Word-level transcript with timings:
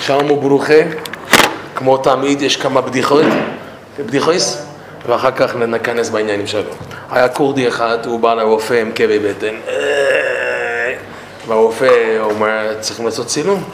שלום 0.00 0.30
וברוכה, 0.30 0.74
כמו 1.74 1.96
תמיד 1.96 2.42
יש 2.42 2.56
כמה 2.56 2.80
בדיחות, 2.80 3.24
בדיחויס, 3.98 4.62
ואחר 5.06 5.30
כך 5.30 5.56
ניכנס 5.56 6.10
בעניינים 6.10 6.46
שלו. 6.46 6.70
היה 7.10 7.28
כורדי 7.28 7.68
אחד, 7.68 8.06
הוא 8.06 8.20
בא 8.20 8.34
לרופא 8.34 8.74
עם 8.74 8.92
כאבי 8.92 9.18
בטן, 9.18 9.54
והרופא 11.48 12.18
אומר, 12.20 12.74
צריכים 12.80 13.04
לעשות 13.04 13.26
צילום? 13.26 13.64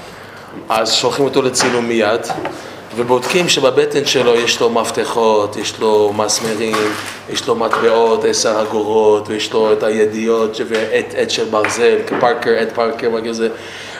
אז 0.68 0.92
שולחים 0.92 1.24
אותו 1.24 1.42
לצילום 1.42 1.88
מיד, 1.88 2.20
ובודקים 2.96 3.48
שבבטן 3.48 4.04
שלו 4.04 4.34
יש 4.34 4.60
לו 4.60 4.70
מפתחות, 4.70 5.56
יש 5.56 5.80
לו 5.80 6.12
מסמרים, 6.16 6.76
יש 7.30 7.48
לו 7.48 7.54
מטבעות, 7.54 8.24
עשר 8.24 8.62
אגורות, 8.62 9.28
ויש 9.28 9.52
לו 9.52 9.72
את 9.72 9.82
הידיעות 9.82 10.60
ועט 10.68 11.14
עט 11.16 11.30
של 11.30 11.44
ברזל, 11.44 11.98
פארקר, 12.20 12.50
עט 12.50 12.72
פארקר 12.72 13.10
וכזה. 13.14 13.48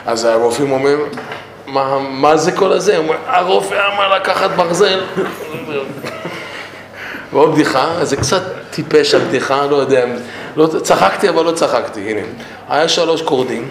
אז 0.05 0.25
הרופאים 0.25 0.71
אומרים, 0.71 0.99
מה, 1.67 1.99
מה 1.99 2.37
זה 2.37 2.51
כל 2.51 2.71
הזה? 2.71 2.97
הוא 2.97 3.05
אומר, 3.05 3.17
הרופא 3.27 3.75
אמר 3.93 4.15
לקחת 4.15 4.49
ברזל. 4.51 4.99
ועוד 7.33 7.53
בדיחה, 7.53 8.05
זה 8.05 8.15
קצת 8.15 8.41
טיפש 8.71 9.13
הבדיחה, 9.13 9.65
לא 9.65 9.75
יודע, 9.75 10.05
לא, 10.55 10.67
צחקתי 10.81 11.29
אבל 11.29 11.45
לא 11.45 11.51
צחקתי, 11.51 12.11
הנה. 12.11 12.21
היה 12.69 12.89
שלוש 12.89 13.21
כורדים. 13.21 13.67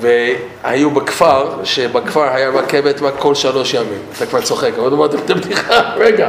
והיו 0.00 0.90
בכפר, 0.90 1.64
שבכפר 1.64 2.22
היה 2.22 2.50
רכבת 2.50 3.02
רק 3.02 3.14
כל 3.18 3.34
שלוש 3.34 3.74
ימים. 3.74 3.98
אתה 4.16 4.26
כבר 4.26 4.40
צוחק, 4.40 4.70
אבל 4.78 4.92
אמרתי 4.92 5.16
את 5.16 5.30
הבדיחה, 5.30 5.80
רגע. 6.06 6.28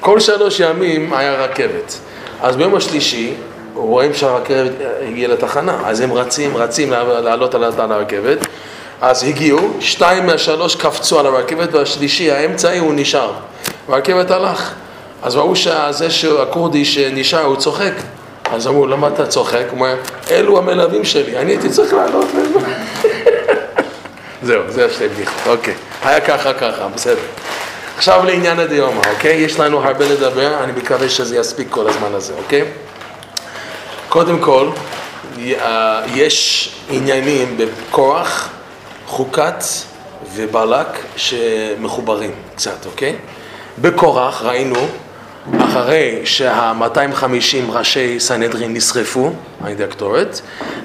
כל 0.00 0.20
שלוש 0.20 0.60
ימים 0.60 1.12
היה 1.12 1.44
רכבת. 1.44 1.98
אז 2.40 2.56
ביום 2.56 2.74
השלישי, 2.74 3.34
רואים 3.74 4.14
שהרכבת 4.14 4.72
הגיעה 5.08 5.32
לתחנה, 5.32 5.78
אז 5.84 6.00
הם 6.00 6.12
רצים, 6.12 6.56
רצים 6.56 6.90
לעלות 7.22 7.54
על 7.54 7.92
הרכבת. 7.92 8.38
אז 9.00 9.22
הגיעו, 9.22 9.76
שתיים 9.80 10.26
מהשלוש 10.26 10.74
קפצו 10.74 11.20
על 11.20 11.26
הרכבת, 11.26 11.74
והשלישי, 11.74 12.30
האמצעי, 12.30 12.78
הוא 12.78 12.92
נשאר. 12.94 13.32
והרכבת 13.88 14.30
הלך. 14.30 14.74
אז 15.22 15.36
ראו 15.36 15.56
שזה 15.56 16.10
שהכורדי 16.10 16.84
שנשאר, 16.84 17.44
הוא 17.44 17.56
צוחק. 17.56 17.92
אז 18.52 18.66
אמרו, 18.66 18.86
למה 18.86 19.08
אתה 19.08 19.26
צוחק? 19.26 19.64
הוא 19.70 19.80
אומר, 19.80 19.94
אלו 20.30 20.58
המלווים 20.58 21.04
שלי, 21.04 21.38
אני 21.38 21.52
הייתי 21.52 21.68
צריך 21.68 21.92
לעלות. 21.94 22.26
זהו, 24.42 24.62
זה 24.68 24.90
שתי 24.90 25.08
בדיחות, 25.08 25.46
אוקיי. 25.46 25.74
היה 26.04 26.20
ככה 26.20 26.52
ככה, 26.52 26.88
בסדר. 26.94 27.20
עכשיו 27.96 28.24
לעניין 28.24 28.58
הדיומה, 28.58 29.00
אוקיי? 29.14 29.36
יש 29.36 29.60
לנו 29.60 29.82
הרבה 29.82 30.08
לדבר, 30.08 30.64
אני 30.64 30.72
מקווה 30.72 31.08
שזה 31.08 31.36
יספיק 31.36 31.66
כל 31.70 31.88
הזמן 31.88 32.14
הזה, 32.14 32.32
אוקיי? 32.38 32.64
קודם 34.08 34.38
כל, 34.38 34.68
יש 36.14 36.70
עניינים 36.90 37.56
בקורח, 37.58 38.48
חוקת 39.10 39.64
ובלק 40.34 40.86
שמחוברים 41.16 42.30
קצת, 42.54 42.86
אוקיי? 42.86 43.16
בקורח 43.78 44.42
ראינו 44.42 44.86
אחרי 45.58 46.20
שה-250 46.24 47.70
ראשי 47.72 48.20
סנהדרין 48.20 48.74
נשרפו 48.74 49.30
על 49.64 49.70
ידי 49.70 49.84
הקטורת, 49.84 50.40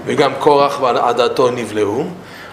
וגם 0.06 0.32
קורח 0.40 0.82
ועדתו 0.82 1.52
נבלעו, 1.52 2.06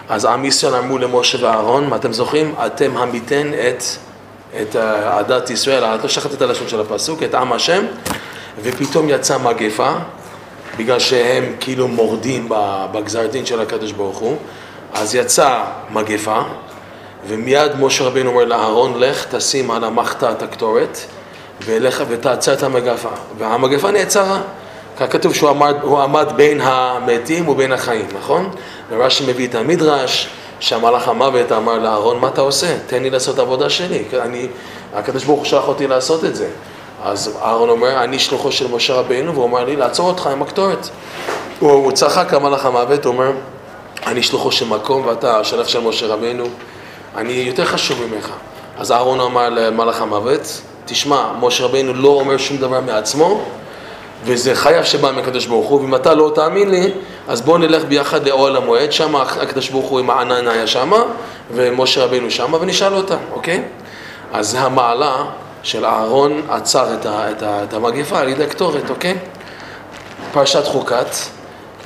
אז 0.09 0.25
עם 0.25 0.45
ישראל 0.45 0.75
אמרו 0.75 0.97
למשה 0.97 1.37
ואהרון, 1.41 1.93
אתם 1.95 2.13
זוכרים? 2.13 2.55
אתם 2.65 2.97
המיתן 2.97 3.51
את, 3.53 3.83
את 4.61 4.75
עדת 5.05 5.49
ישראל, 5.49 5.97
לא 6.03 6.07
שכחתי 6.07 6.35
את 6.35 6.41
הלשון 6.41 6.67
של 6.67 6.81
הפסוק, 6.81 7.23
את 7.23 7.35
עם 7.35 7.53
השם, 7.53 7.85
ופתאום 8.63 9.09
יצאה 9.09 9.37
מגפה, 9.37 9.91
בגלל 10.77 10.99
שהם 10.99 11.53
כאילו 11.59 11.87
מורדים 11.87 12.49
בגזר 12.91 13.27
דין 13.27 13.45
של 13.45 13.61
הקדוש 13.61 13.91
ברוך 13.91 14.17
הוא, 14.17 14.37
אז 14.93 15.15
יצאה 15.15 15.65
מגפה, 15.91 16.41
ומיד 17.27 17.71
משה 17.79 18.03
רבינו 18.03 18.29
אומר 18.29 18.45
לאהרון, 18.45 18.99
לך 18.99 19.25
תשים 19.35 19.71
על 19.71 19.83
המחתה 19.83 20.31
את 20.31 20.41
הקטורת, 20.41 20.97
ולך 21.65 22.03
ותעצר 22.09 22.53
את 22.53 22.63
המגפה. 22.63 23.09
והמגפה 23.37 23.91
נעצרה. 23.91 24.41
כך 24.99 25.05
כתוב 25.11 25.33
שהוא 25.33 25.49
עמד, 25.49 25.75
עמד 25.83 26.27
בין 26.35 26.61
המתים 26.61 27.47
ובין 27.47 27.71
החיים, 27.71 28.07
נכון? 28.19 28.49
ורש"י 28.89 29.23
מביא 29.27 29.47
את 29.47 29.55
המדרש, 29.55 30.29
שהמלאך 30.59 31.07
המוות 31.07 31.51
אמר 31.51 31.79
לאהרון, 31.79 32.19
מה 32.19 32.27
אתה 32.27 32.41
עושה? 32.41 32.77
תן 32.87 33.03
לי 33.03 33.09
לעשות 33.09 33.33
את 33.33 33.39
העבודה 33.39 33.69
שלי. 33.69 34.03
אני, 34.21 34.47
הקדוש 34.93 35.23
ברוך 35.23 35.39
הוא 35.39 35.45
שלח 35.45 35.67
אותי 35.67 35.87
לעשות 35.87 36.25
את 36.25 36.35
זה. 36.35 36.47
אז 37.03 37.37
אהרון 37.41 37.69
אומר, 37.69 38.03
אני 38.03 38.19
שלוחו 38.19 38.51
של 38.51 38.71
משה 38.71 38.93
רבינו, 38.93 39.33
והוא 39.33 39.43
אומר 39.43 39.65
לי, 39.65 39.75
לעצור 39.75 40.07
אותך 40.07 40.27
עם 40.27 40.41
הקטורת. 40.41 40.87
הוא, 41.59 41.71
הוא 41.71 41.91
צחק 41.91 42.33
המלאך 42.33 42.65
המוות, 42.65 43.05
הוא 43.05 43.13
אומר, 43.13 43.31
אני 44.07 44.23
שלוחו 44.23 44.51
של 44.51 44.67
מקום 44.67 45.05
ואתה 45.05 45.39
השלף 45.39 45.67
של 45.67 45.79
משה 45.79 46.07
רבינו, 46.07 46.45
אני 47.15 47.33
יותר 47.33 47.65
חשוב 47.65 48.05
ממך. 48.05 48.29
אז 48.77 48.91
אהרון 48.91 49.19
אמר 49.19 49.49
למלאך 49.49 50.01
המוות, 50.01 50.61
תשמע, 50.85 51.31
משה 51.39 51.63
רבינו 51.63 51.93
לא 51.93 52.07
אומר 52.09 52.37
שום 52.37 52.57
דבר 52.57 52.81
מעצמו, 52.81 53.41
וזה 54.23 54.55
חייב 54.55 54.83
שבא 54.83 55.11
מהקדוש 55.11 55.45
ברוך 55.45 55.69
הוא, 55.69 55.81
ואם 55.81 55.95
אתה 55.95 56.13
לא 56.13 56.31
תאמין 56.35 56.69
לי, 56.69 56.91
אז 57.27 57.41
בוא 57.41 57.57
נלך 57.57 57.85
ביחד 57.85 58.27
לאוהל 58.27 58.55
המועד, 58.55 58.91
שם 58.91 59.15
הקדוש 59.15 59.69
ברוך 59.69 59.85
הוא 59.85 59.99
עם 59.99 60.09
הענן 60.09 60.47
היה 60.47 60.67
שם, 60.67 60.91
ומשה 61.51 62.03
רבינו 62.03 62.31
שם, 62.31 62.53
ונשאל 62.61 62.93
אותם, 62.93 63.17
אוקיי? 63.31 63.63
אז 64.33 64.49
זה 64.49 64.59
המעלה 64.59 65.25
של 65.63 65.85
אהרון 65.85 66.41
עצר 66.49 66.93
את, 66.93 67.05
ה, 67.05 67.31
את, 67.31 67.43
ה, 67.43 67.63
את 67.63 67.73
המגפה 67.73 68.19
על 68.19 68.29
ידי 68.29 68.47
קטורת, 68.47 68.89
אוקיי? 68.89 69.17
פרשת 70.33 70.65
חוקת, 70.65 71.15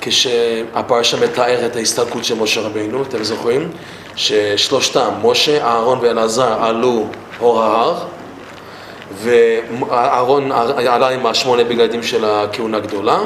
כשהפרשה 0.08 1.18
מתאר 1.18 1.66
את 1.66 1.76
ההסתלקות 1.76 2.26
של 2.26 2.36
משה 2.36 2.62
רבינו, 2.62 3.02
אתם 3.02 3.24
זוכרים? 3.24 3.72
ששלושתם, 4.16 5.10
משה, 5.24 5.64
אהרון 5.66 6.00
ואלעזר, 6.02 6.64
עלו 6.64 7.06
אור 7.40 7.64
ההר, 7.64 8.06
ואהרון 9.24 10.52
עלה 10.52 11.10
עם 11.10 11.26
השמונה 11.26 11.64
בגדים 11.64 12.04
של 12.04 12.26
הכהונה 12.26 12.80
גדולה, 12.80 13.20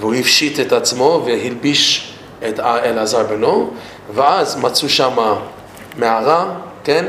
והוא 0.00 0.14
הפשיט 0.14 0.60
את 0.60 0.72
עצמו 0.72 1.22
והלביש 1.26 2.14
את 2.48 2.60
אלעזר 2.60 3.22
בנו, 3.22 3.70
ואז 4.14 4.56
מצאו 4.56 4.88
שם 4.88 5.16
מערה, 5.96 6.46
כן, 6.84 7.04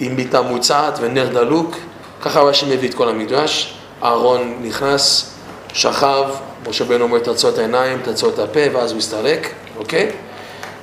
עם 0.00 0.16
מיטה 0.16 0.42
מוצעת 0.42 0.98
ונר 1.00 1.28
דלוק, 1.32 1.76
ככה 2.22 2.40
רש"י 2.40 2.66
מביא 2.66 2.88
את 2.88 2.94
כל 2.94 3.08
המדרש, 3.08 3.74
אהרון 4.02 4.58
נכנס, 4.62 5.34
שכב, 5.72 6.24
משה 6.68 6.84
בן 6.84 7.00
אומר 7.00 7.18
תעצור 7.18 7.50
את 7.50 7.58
העיניים, 7.58 7.98
תעצור 8.04 8.30
את 8.30 8.38
הפה, 8.38 8.60
ואז 8.72 8.90
הוא 8.90 8.98
הסתלק, 8.98 9.48
אוקיי? 9.78 10.10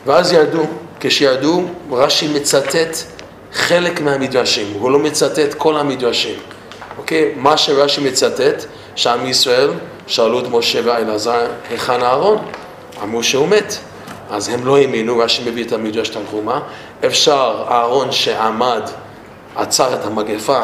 ואז 0.06 0.34
ירדו, 0.34 0.63
כשירדו, 1.00 1.63
רש"י 1.91 2.28
מצטט 2.28 2.97
חלק 3.53 4.02
מהמדרשים, 4.02 4.74
הוא 4.80 4.91
לא 4.91 5.00
מצטט 5.00 5.53
כל 5.58 5.78
המדרשים. 5.78 6.36
אוקיי? 6.97 7.34
מה 7.36 7.58
שרש"י 7.58 8.02
מצטט, 8.02 8.66
שעם 8.96 9.25
ישראל 9.25 9.69
שאלו 10.08 10.40
את 10.40 10.46
משה 10.52 10.80
ואלעזר, 10.84 11.47
היכן 11.69 12.03
אהרון? 12.03 12.38
אמרו 13.03 13.24
שהוא 13.24 13.47
מת. 13.47 13.78
אז 14.30 14.50
הם 14.50 14.66
לא 14.66 14.78
האמינו, 14.78 15.18
רש"י 15.18 15.44
מביא 15.50 15.63
את 15.63 15.72
המדרש 15.72 16.09
תנחומה. 16.09 16.59
אפשר, 17.06 17.63
אהרון 17.69 18.12
שעמד, 18.12 18.81
עצר 19.56 19.94
את 19.94 20.06
המגפה, 20.06 20.63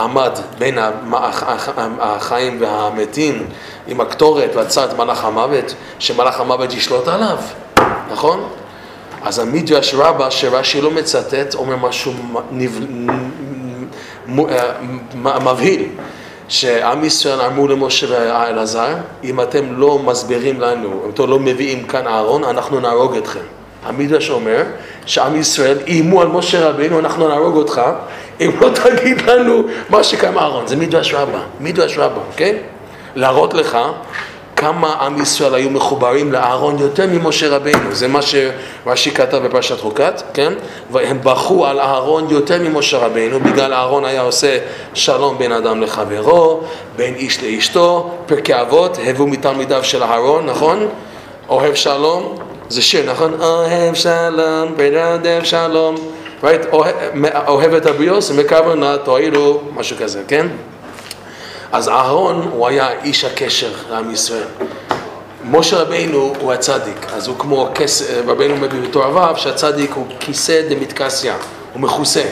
עמד 0.00 0.32
בין 0.58 0.78
החיים 2.00 2.56
והמתים 2.60 3.46
עם 3.86 4.00
הקטורת 4.00 4.50
ועצר 4.54 4.96
מלאך 4.96 5.24
המוות, 5.24 5.74
שמלאך 5.98 6.40
המוות 6.40 6.72
ישלוט 6.72 7.08
עליו, 7.08 7.38
נכון? 8.12 8.48
אז 9.24 9.38
המדרש 9.38 9.94
רבה 9.94 10.30
שרש"י 10.30 10.80
לא 10.80 10.90
מצטט 10.90 11.54
אומר 11.54 11.76
משהו 11.76 12.12
אה, 14.38 15.38
מבהיל, 15.40 15.88
שעם 16.48 17.04
ישראל 17.04 17.40
אמרו 17.40 17.68
למשה 17.68 18.06
ואלעזר, 18.10 18.94
אם 19.24 19.40
אתם 19.40 19.80
לא 19.80 19.98
מסבירים 19.98 20.60
לנו, 20.60 21.02
אם 21.04 21.10
אתם 21.10 21.30
לא 21.30 21.38
מביאים 21.38 21.86
כאן 21.86 22.06
אהרון, 22.06 22.44
אנחנו 22.44 22.80
נהרוג 22.80 23.16
אתכם. 23.16 23.40
המדרש 23.86 24.30
אומר 24.30 24.62
שעם 25.06 25.36
ישראל 25.36 25.78
איימו 25.86 26.20
על 26.20 26.28
משה 26.28 26.68
רבינו, 26.68 26.98
אנחנו 26.98 27.28
נהרוג 27.28 27.56
אותך, 27.56 27.80
אם 28.40 28.50
לא 28.60 28.68
תגיד 28.68 29.22
לנו 29.22 29.62
מה 29.88 30.04
שקיים 30.04 30.38
אהרון. 30.38 30.66
זה 30.66 30.76
מדרש 30.76 31.14
רבה, 31.14 31.40
מדרש 31.60 31.98
רבה, 31.98 32.20
אוקיי? 32.32 32.58
להראות 33.14 33.54
לך 33.54 33.78
כמה 34.60 34.94
עם 35.00 35.22
ישראל 35.22 35.54
היו 35.54 35.70
מחוברים 35.70 36.32
לאהרון 36.32 36.78
יותר 36.78 37.06
ממשה 37.06 37.48
רבינו, 37.48 37.94
זה 37.94 38.08
מה 38.08 38.20
שרש"י 38.22 39.10
כתב 39.10 39.36
בפרשת 39.36 39.80
חוקת, 39.80 40.22
כן? 40.34 40.52
והם 40.92 41.18
בכו 41.22 41.66
על 41.66 41.80
אהרון 41.80 42.30
יותר 42.30 42.62
ממשה 42.62 42.98
רבינו, 42.98 43.40
בגלל 43.40 43.74
אהרון 43.74 44.04
היה 44.04 44.20
עושה 44.20 44.58
שלום 44.94 45.38
בין 45.38 45.52
אדם 45.52 45.82
לחברו, 45.82 46.60
בין 46.96 47.14
איש 47.14 47.44
לאשתו, 47.44 48.10
פרקי 48.26 48.60
אבות, 48.60 48.98
הבאו 49.06 49.26
מתלמידיו 49.26 49.84
של 49.84 50.02
אהרון, 50.02 50.46
נכון? 50.46 50.88
אוהב 51.48 51.74
שלום, 51.74 52.36
זה 52.68 52.82
שיר, 52.82 53.10
נכון? 53.10 53.34
אוהב 53.40 53.94
שלום, 53.94 54.74
ברדף 54.76 55.44
שלום, 55.44 55.94
right? 56.42 56.72
אוהב, 57.46 57.74
את 57.74 57.86
הביוס, 57.86 58.30
מקבר 58.30 58.74
נא 58.74 58.96
תועילו, 58.96 59.60
משהו 59.74 59.96
כזה, 59.96 60.22
כן? 60.28 60.46
אז 61.72 61.88
אהרון 61.88 62.50
הוא 62.52 62.66
היה 62.66 62.88
איש 63.04 63.24
הקשר 63.24 63.72
לעם 63.90 64.10
ישראל. 64.10 64.46
משה 65.44 65.76
רבינו 65.76 66.34
הוא 66.40 66.52
הצדיק, 66.52 67.06
אז 67.12 67.28
הוא 67.28 67.38
כמו, 67.38 67.68
כס, 67.74 68.10
רבינו 68.26 68.56
מביא 68.56 68.80
בתור 68.88 69.06
אביו, 69.06 69.34
שהצדיק 69.36 69.92
הוא 69.92 70.06
כיסא 70.20 70.62
דמתקסיה, 70.68 71.36
הוא 71.72 71.82
מכוסה. 71.82 72.22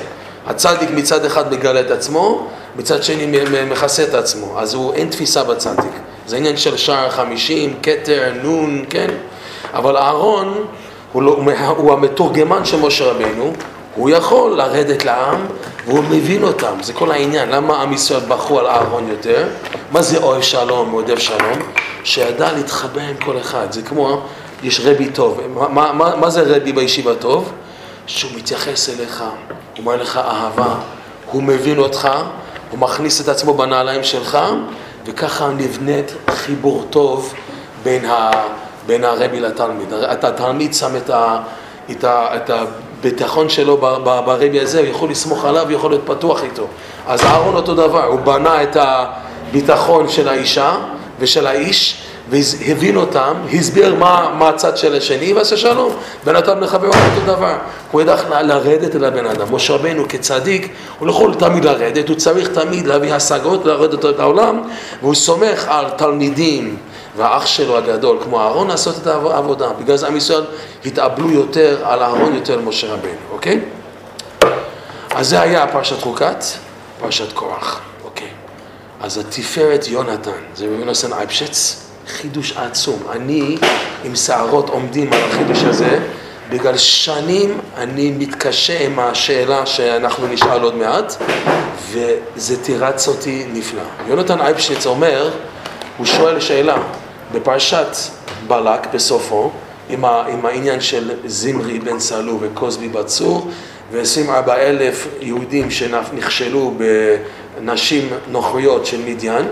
הצדיק 0.46 0.90
מצד 0.90 1.25
אחד 1.25 1.52
מגלה 1.52 1.81
את 1.81 1.90
עצמו, 1.90 2.49
מצד 2.76 3.02
שני 3.02 3.40
מכסה 3.70 4.02
את 4.02 4.14
עצמו, 4.14 4.61
אז 4.61 4.75
הוא, 4.75 4.94
אין 4.94 5.08
תפיסה 5.08 5.44
בצדיק. 5.44 5.93
זה 6.26 6.37
עניין 6.37 6.56
של 6.56 6.76
שער 6.76 7.11
חמישים, 7.11 7.75
כתר, 7.82 8.32
נון, 8.43 8.84
כן? 8.90 9.11
אבל 9.75 9.96
אהרון 9.96 10.64
הוא, 11.12 11.22
לא, 11.22 11.38
הוא 11.76 11.93
המתורגמן 11.93 12.64
של 12.64 12.81
משה 12.81 13.04
רבינו, 13.04 13.52
הוא 13.98 14.10
יכול 14.10 14.56
לרדת 14.56 15.04
לעם 15.04 15.46
והוא 15.86 16.04
מבין 16.04 16.42
אותם, 16.42 16.74
זה 16.82 16.92
כל 16.92 17.10
העניין. 17.10 17.48
למה 17.48 17.82
עם 17.82 17.92
ישראל 17.92 18.20
בחרו 18.28 18.58
על 18.58 18.66
אהרון 18.66 19.08
יותר? 19.08 19.48
מה 19.92 20.02
זה 20.02 20.18
אוהב 20.18 20.42
שלום, 20.42 20.90
מועדף 20.90 21.18
שלום? 21.18 21.58
שידע 22.04 22.52
להתחבר 22.52 23.00
עם 23.00 23.16
כל 23.24 23.38
אחד. 23.38 23.72
זה 23.72 23.82
כמו, 23.82 24.20
יש 24.62 24.80
רבי 24.84 25.10
טוב. 25.10 25.40
מה, 25.54 25.92
מה, 25.92 26.16
מה 26.16 26.30
זה 26.30 26.56
רבי 26.56 26.72
בישיבה 26.72 27.14
טוב? 27.14 27.52
שהוא 28.06 28.30
מתייחס 28.36 28.88
אליך, 28.88 29.20
הוא 29.20 29.28
אומר 29.78 29.96
לך 29.96 30.16
אהבה, 30.16 30.74
הוא 31.30 31.42
מבין 31.42 31.78
אותך, 31.78 32.08
הוא 32.70 32.78
מכניס 32.78 33.20
את 33.20 33.28
עצמו 33.28 33.54
בנעליים 33.54 34.04
שלך, 34.04 34.38
וככה 35.06 35.48
נבנית 35.48 36.12
חיבור 36.30 36.86
טוב 36.90 37.34
בין, 37.82 38.04
ה, 38.04 38.30
בין 38.86 39.04
הרבי 39.04 39.40
לתלמיד. 39.40 39.92
התלמיד 39.92 40.74
שם 40.74 40.96
את, 40.96 41.10
ה, 41.10 41.38
את, 41.90 42.04
ה, 42.04 42.36
את 42.36 42.50
הביטחון 43.00 43.48
שלו 43.48 43.76
ברבי 44.02 44.60
הזה, 44.60 44.78
הוא 44.78 44.86
יכול 44.86 45.10
לסמוך 45.10 45.44
עליו, 45.44 45.62
הוא 45.62 45.72
יכול 45.72 45.90
להיות 45.90 46.02
פתוח 46.06 46.42
איתו. 46.42 46.66
אז 47.06 47.20
אהרון 47.20 47.54
אותו 47.54 47.74
דבר, 47.74 48.04
הוא 48.04 48.20
בנה 48.20 48.62
את 48.62 48.76
הביטחון 48.80 50.08
של 50.08 50.28
האישה 50.28 50.76
ושל 51.20 51.46
האיש, 51.46 52.02
והבין 52.30 52.96
אותם, 52.96 53.34
הסביר 53.52 53.94
מה, 53.94 54.30
מה 54.38 54.48
הצד 54.48 54.76
של 54.76 54.94
השני 54.94 55.32
ועשה 55.32 55.56
שלום. 55.56 55.92
בן 56.24 56.36
אדם 56.36 56.60
לחבר 56.60 56.86
אותו 56.86 57.26
דבר. 57.26 57.56
הוא 57.90 58.00
ידע 58.00 58.42
לרדת 58.42 58.96
אל 58.96 59.04
הבן 59.04 59.26
אדם. 59.26 59.54
משה 59.54 59.74
רבנו 59.74 60.08
כצדיק, 60.08 60.68
הוא 60.98 61.06
לא 61.06 61.12
יכול 61.12 61.34
תמיד 61.34 61.64
לרדת, 61.64 62.08
הוא 62.08 62.16
צריך 62.16 62.48
תמיד 62.48 62.86
להביא 62.86 63.14
השגות, 63.14 63.64
לרדת 63.64 64.04
את 64.04 64.20
העולם, 64.20 64.62
והוא 65.02 65.14
סומך 65.14 65.64
על 65.68 65.84
תלמידים 65.96 66.76
והאח 67.18 67.46
שלו 67.46 67.78
הגדול, 67.78 68.18
כמו 68.24 68.40
אהרון, 68.40 68.68
לעשות 68.68 68.96
את 69.02 69.06
העבודה. 69.06 69.68
בגלל 69.72 69.96
זה 69.96 70.06
עם 70.06 70.16
ישראל 70.16 70.44
התאבלו 70.84 71.30
יותר 71.30 71.78
על 71.84 72.02
אהרון 72.02 72.34
יותר 72.34 72.56
למשה 72.56 72.92
רבנו, 72.92 73.12
אוקיי? 73.30 73.60
אז 75.14 75.28
זה 75.28 75.40
היה 75.40 75.66
פרשת 75.66 76.00
חוקת, 76.00 76.44
פרשת 77.00 77.32
קורח, 77.32 77.80
אוקיי. 78.04 78.28
אז 79.00 79.18
התפארת 79.18 79.88
יונתן, 79.88 80.30
זה 80.54 80.64
יונתן 80.64 81.12
אייפשץ. 81.12 81.84
חידוש 82.08 82.52
עצום. 82.56 83.02
אני 83.10 83.56
עם 84.04 84.16
שערות 84.16 84.68
עומדים 84.68 85.12
על 85.12 85.20
החידוש 85.30 85.62
הזה, 85.62 85.98
בגלל 86.50 86.76
שנים 86.76 87.60
אני 87.76 88.10
מתקשה 88.10 88.86
עם 88.86 88.98
השאלה 88.98 89.66
שאנחנו 89.66 90.26
נשאל 90.26 90.62
עוד 90.62 90.74
מעט, 90.74 91.14
וזה 91.90 92.62
תירץ 92.62 93.08
אותי 93.08 93.46
נפלא. 93.52 93.82
יונתן 94.06 94.40
אייבשיץ 94.40 94.86
אומר, 94.86 95.30
הוא 95.96 96.06
שואל 96.06 96.40
שאלה, 96.40 96.76
בפרשת 97.32 97.96
בלק 98.46 98.94
בסופו, 98.94 99.50
עם, 99.90 100.04
ה, 100.04 100.25
עם 100.28 100.46
העניין 100.46 100.80
של 100.80 101.10
זמרי 101.26 101.78
בן 101.78 101.98
סלו 101.98 102.38
וקוזבי 102.40 102.88
בצור, 102.88 103.50
ו-24 103.92 104.50
אלף 104.50 105.08
יהודים 105.20 105.70
שנכשלו 105.70 106.75
בנשים 107.60 108.08
נוכריות 108.30 108.86
של 108.86 109.00
מדיין, 109.06 109.46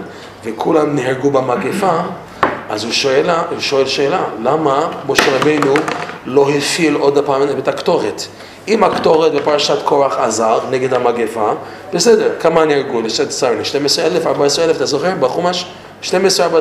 וכולם 0.45 0.97
נהרגו 0.97 1.31
במגפה, 1.31 2.01
אז 2.71 2.85
הוא 2.85 2.93
שואל, 2.93 3.31
הוא 3.31 3.61
שואל 3.61 3.87
שאלה, 3.87 4.25
למה 4.43 4.91
משה 5.09 5.37
רבינו 5.37 5.75
לא 6.27 6.51
הפעיל 6.51 6.95
עוד 6.95 7.25
פעם 7.27 7.43
את 7.59 7.69
הקטורת? 7.69 8.23
אם 8.69 8.85
הקטורת 8.85 9.33
בפרשת 9.33 9.83
קורח 9.85 10.19
עזר 10.19 10.59
נגד 10.71 10.95
המגפה, 10.95 11.53
בסדר, 11.93 12.31
כמה 12.41 12.65
נהרגו? 12.65 13.01
לשת 13.01 13.29
צרני, 13.29 13.65
12,000, 13.65 14.27
14,000, 14.27 14.77
אתה 14.77 14.87
זוכר? 14.87 15.15
בחומש? 15.21 15.67
12-14 16.03 16.07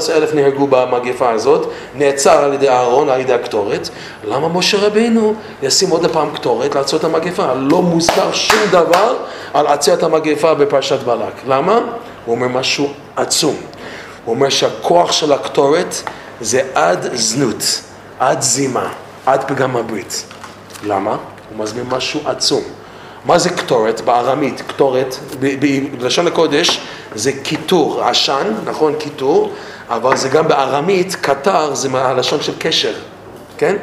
אלף 0.10 0.34
נהרגו 0.34 0.68
במגפה 0.68 1.30
הזאת, 1.30 1.70
נעצר 1.96 2.44
על 2.44 2.54
ידי 2.54 2.70
אהרון, 2.70 3.10
על 3.10 3.20
ידי 3.20 3.34
הקטורת. 3.34 3.90
למה 4.24 4.48
משה 4.48 4.78
רבינו 4.88 5.34
ישים 5.64 5.90
עוד 5.90 6.12
פעם 6.12 6.36
קטורת 6.36 6.76
לעצור 6.76 7.00
את 7.00 7.04
המגפה? 7.04 7.54
לא 7.54 7.82
מוזכר 7.82 8.34
שום 8.34 8.60
דבר 8.72 9.16
על 9.54 9.68
עצירת 9.68 10.04
המגפה 10.04 10.54
בפרשת 10.54 11.00
בלק. 11.00 11.34
למה? 11.48 11.80
הוא 12.26 12.36
אומר 12.36 12.48
משהו 12.48 12.94
עצום. 13.16 13.56
הוא 14.26 14.36
אומר 14.36 14.50
שהכוח 14.50 15.12
של 15.12 15.34
הקטורת 15.34 15.96
זה 16.42 16.62
עד 16.74 17.16
זנות, 17.16 17.82
עד 18.20 18.42
זימה, 18.42 18.94
עד 19.26 19.44
פגם 19.48 19.76
הברית. 19.76 20.24
למה? 20.84 21.18
הוא 21.50 21.64
מסביר 21.64 21.84
משהו 21.90 22.20
עצום. 22.26 22.64
מה 23.26 23.38
זה 23.38 23.50
קטורת 23.50 24.02
בארמית? 24.02 24.62
קטורת, 24.68 25.16
בלשון 26.00 26.28
הקודש 26.28 26.82
זה 27.16 27.32
קיטור, 27.44 28.04
עשן, 28.04 28.54
נכון? 28.66 28.96
קיטור, 28.96 29.52
אבל 29.90 30.18
זה 30.18 30.30
גם 30.30 30.48
בארמית, 30.48 31.16
קטר 31.16 31.74
זה 31.74 31.90
מהלשון 31.90 32.42
של 32.42 32.54
קשר, 32.60 32.94
כן? 33.58 33.76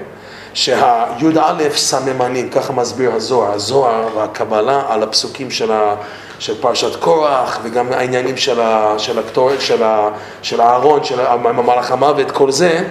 שהי"א 0.54 1.62
סממנים, 1.74 2.50
ככה 2.50 2.72
מסביר 2.72 3.12
הזוהר, 3.14 3.52
הזוהר 3.52 4.08
והקבלה 4.16 4.82
על 4.88 5.02
הפסוקים 5.02 5.50
של, 5.50 5.72
ה, 5.72 5.94
של 6.38 6.60
פרשת 6.60 6.96
קורח 6.96 7.58
וגם 7.62 7.92
העניינים 7.92 8.36
של, 8.36 8.60
ה, 8.60 8.94
של 8.98 9.18
הקטורת, 9.18 9.60
של, 9.60 9.82
ה, 9.82 10.08
של 10.42 10.60
הארון, 10.60 11.04
של 11.04 11.36
מלאך 11.36 11.92
המוות, 11.92 12.30
כל 12.30 12.50
זה, 12.50 12.84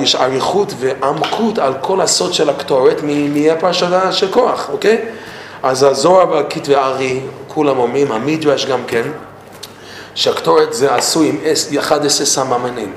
יש 0.00 0.14
אריכות 0.14 0.74
ועמקות 0.78 1.58
על 1.58 1.74
כל 1.80 2.00
הסוד 2.00 2.34
של 2.34 2.50
הקטורת 2.50 3.00
מהפרשת 3.04 3.86
של 4.10 4.30
קורח, 4.30 4.68
אוקיי? 4.72 4.98
אז 5.62 5.82
הזוהר 5.82 6.30
והכתבי 6.30 6.74
הארי, 6.74 7.20
כולם 7.48 7.78
אומרים, 7.78 8.12
המדרש 8.12 8.66
גם 8.66 8.80
כן, 8.86 9.02
שהקטורת 10.14 10.72
זה 10.72 10.94
עשוי 10.94 11.28
עם 11.28 11.38
11 11.78 12.26
סממנים. 12.26 12.92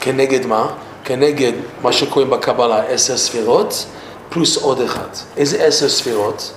כנגד 0.00 0.46
מה? 0.46 0.66
כנגד 1.04 1.52
מה 1.82 1.92
שקוראים 1.92 2.30
בקבלה 2.30 2.82
עשר 2.82 3.16
ספירות, 3.16 3.86
פלוס 4.28 4.56
עוד 4.56 4.80
אחד. 4.80 5.08
איזה 5.36 5.64
עשר 5.64 5.88
ספירות? 5.88 6.52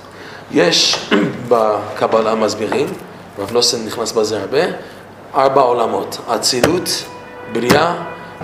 יש 0.52 1.10
בקבלה 1.50 2.36
מסבירים, 2.36 2.88
רב 3.40 3.52
נוסן 3.52 3.86
נכנס 3.86 4.12
בזה 4.12 4.42
הרבה, 4.42 4.64
ארבע 5.36 5.62
עולמות, 5.62 6.18
אצילות, 6.28 6.90
בריאה, 7.54 7.96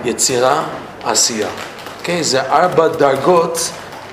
יצירה, 0.04 0.64
עשייה. 1.04 1.48
Okay, 1.48 1.98
אוקיי? 2.00 2.24
זה 2.24 2.42
ארבע 2.42 2.88
דרגות 2.88 3.70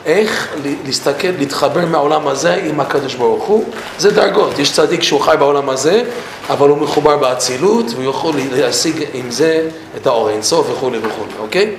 איך 0.10 0.56
להסתכל, 0.86 1.28
להתחבר 1.40 1.86
מהעולם 1.86 2.28
הזה 2.28 2.54
עם 2.54 2.80
הקדוש 2.80 3.16
ברוך 3.16 3.44
הוא, 3.44 3.64
זה 3.98 4.12
דרגות. 4.12 4.60
יש 4.60 4.72
צדיק 4.72 5.04
שהוא 5.04 5.22
חי 5.22 5.36
בעולם 5.40 5.70
הזה, 5.70 6.04
אבל 6.50 6.70
הוא 6.70 6.78
מחובר 6.78 7.18
באצילות, 7.18 7.86
והוא 7.90 8.10
יכול 8.10 8.34
להשיג 8.52 9.06
עם 9.14 9.32
זה 9.32 9.70
את 9.98 10.08
האור 10.08 10.30
אינסוף 10.30 10.68
וכולי 10.72 10.98
וכולי, 10.98 11.32
אוקיי? 11.40 11.76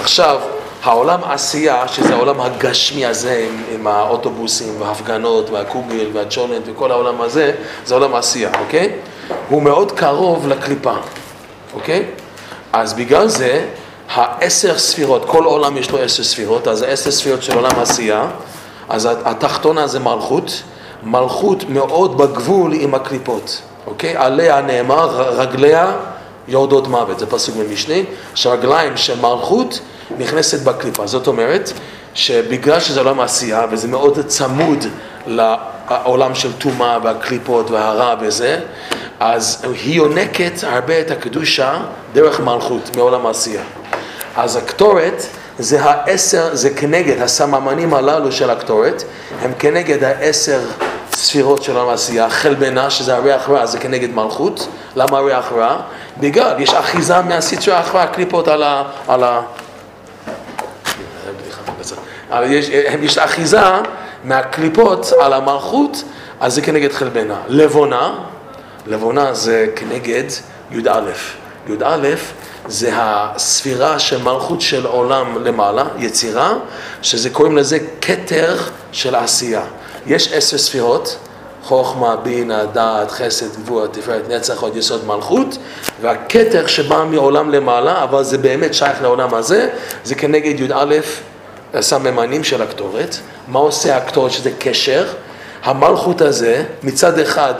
עכשיו, 0.00 0.40
העולם 0.82 1.20
עשייה, 1.24 1.88
שזה 1.88 2.14
העולם 2.14 2.40
הגשמי 2.40 3.06
הזה 3.06 3.46
עם, 3.48 3.62
עם 3.74 3.86
האוטובוסים 3.86 4.80
וההפגנות 4.80 5.50
והקוגל 5.50 6.06
והצ'ולנט 6.12 6.62
וכל 6.66 6.90
העולם 6.90 7.20
הזה, 7.20 7.52
זה 7.86 7.94
עולם 7.94 8.14
עשייה, 8.14 8.50
אוקיי? 8.60 8.92
הוא 9.48 9.62
מאוד 9.62 9.92
קרוב 9.92 10.48
לקליפה, 10.48 10.94
אוקיי? 11.74 12.04
אז 12.72 12.94
בגלל 12.94 13.28
זה 13.28 13.64
העשר 14.14 14.78
ספירות, 14.78 15.24
כל 15.26 15.44
עולם 15.44 15.76
יש 15.76 15.90
לו 15.90 15.98
עשר 15.98 16.22
ספירות, 16.22 16.68
אז 16.68 16.82
העשר 16.82 17.10
ספירות 17.10 17.42
של 17.42 17.56
עולם 17.56 17.80
עשייה, 17.80 18.24
אז 18.88 19.08
התחתונה 19.24 19.86
זה 19.86 19.98
מלכות, 19.98 20.62
מלכות 21.02 21.64
מאוד 21.68 22.18
בגבול 22.18 22.72
עם 22.72 22.94
הקליפות, 22.94 23.62
אוקיי? 23.86 24.16
עליה 24.16 24.60
נאמר, 24.60 25.30
רגליה 25.30 25.92
יורדות 26.48 26.88
מוות, 26.88 27.18
זה 27.18 27.26
פסוק 27.26 27.56
במשנה, 27.56 27.94
שהרגליים 28.34 28.96
של 28.96 29.20
מלכות 29.20 29.80
נכנסת 30.18 30.62
בקליפה, 30.62 31.06
זאת 31.06 31.26
אומרת 31.26 31.72
שבגלל 32.14 32.80
שזה 32.80 33.00
עולם 33.00 33.20
עשייה 33.20 33.66
וזה 33.70 33.88
מאוד 33.88 34.18
צמוד 34.26 34.84
לעולם 35.26 36.34
של 36.34 36.52
טומאה 36.52 36.98
והקליפות 37.02 37.70
והרע 37.70 38.14
וזה, 38.20 38.60
אז 39.20 39.64
היא 39.84 39.94
יונקת 39.94 40.52
הרבה 40.62 41.00
את 41.00 41.10
הקדושה 41.10 41.78
דרך 42.12 42.40
מלכות 42.40 42.96
מעולם 42.96 43.26
העשייה. 43.26 43.62
אז 44.40 44.56
הקטורת 44.56 45.26
זה 45.58 45.82
העשר, 45.82 46.48
זה 46.52 46.70
כנגד 46.70 47.22
הסממנים 47.22 47.94
הללו 47.94 48.32
של 48.32 48.50
הקטורת, 48.50 49.02
הם 49.42 49.52
כנגד 49.58 50.04
העשר 50.04 50.60
ספירות 51.12 51.62
של 51.62 51.78
המעשייה, 51.78 52.30
חלבנה 52.30 52.90
שזה 52.90 53.16
הריח 53.16 53.48
רע, 53.48 53.66
זה 53.66 53.78
כנגד 53.78 54.10
מלכות, 54.14 54.68
למה 54.96 55.18
הריח 55.18 55.52
רע? 55.52 55.76
בגלל, 56.20 56.60
יש 56.60 56.74
אחיזה 56.74 57.20
מהסטרי 57.20 57.74
האחרה, 57.74 58.02
הקליפות 58.02 58.48
על 58.48 58.62
ה... 58.62 58.82
על 59.08 59.24
ה... 59.24 59.40
יש, 62.44 62.68
יש 63.02 63.18
אחיזה 63.18 63.60
מהקליפות 64.24 65.12
על 65.20 65.32
המלכות, 65.32 66.04
אז 66.40 66.54
זה 66.54 66.62
כנגד 66.62 66.92
חלבנה. 66.92 67.36
לבונה, 67.48 68.14
לבונה 68.86 69.34
זה 69.34 69.66
כנגד 69.76 70.24
י"א. 70.70 71.10
י"א 71.68 72.14
זה 72.68 72.90
הספירה 72.94 73.98
של 73.98 74.22
מלכות 74.22 74.60
של 74.60 74.86
עולם 74.86 75.44
למעלה, 75.44 75.84
יצירה, 75.98 76.54
שזה 77.02 77.30
קוראים 77.30 77.56
לזה 77.56 77.78
כתר 78.00 78.56
של 78.92 79.14
עשייה. 79.14 79.62
יש 80.06 80.32
עשר 80.32 80.58
ספירות, 80.58 81.16
חוכמה, 81.62 82.16
בינה, 82.16 82.64
דעת, 82.64 83.10
חסד, 83.10 83.56
גבול, 83.56 83.86
תפארת, 83.86 84.28
נצח, 84.28 84.62
עוד 84.62 84.76
יסוד 84.76 85.06
מלכות, 85.06 85.58
והכתר 86.00 86.66
שבא 86.66 87.04
מעולם 87.10 87.50
למעלה, 87.50 88.04
אבל 88.04 88.24
זה 88.24 88.38
באמת 88.38 88.74
שייך 88.74 89.02
לעולם 89.02 89.34
הזה, 89.34 89.68
זה 90.04 90.14
כנגד 90.14 90.60
י"א 90.60 90.94
הסממנים 91.74 92.44
של 92.44 92.62
הקטורת. 92.62 93.16
מה 93.48 93.58
עושה 93.58 93.96
הקטורת 93.96 94.30
שזה 94.30 94.50
קשר? 94.58 95.06
המלכות 95.64 96.20
הזה, 96.20 96.64
מצד 96.82 97.18
אחד 97.18 97.54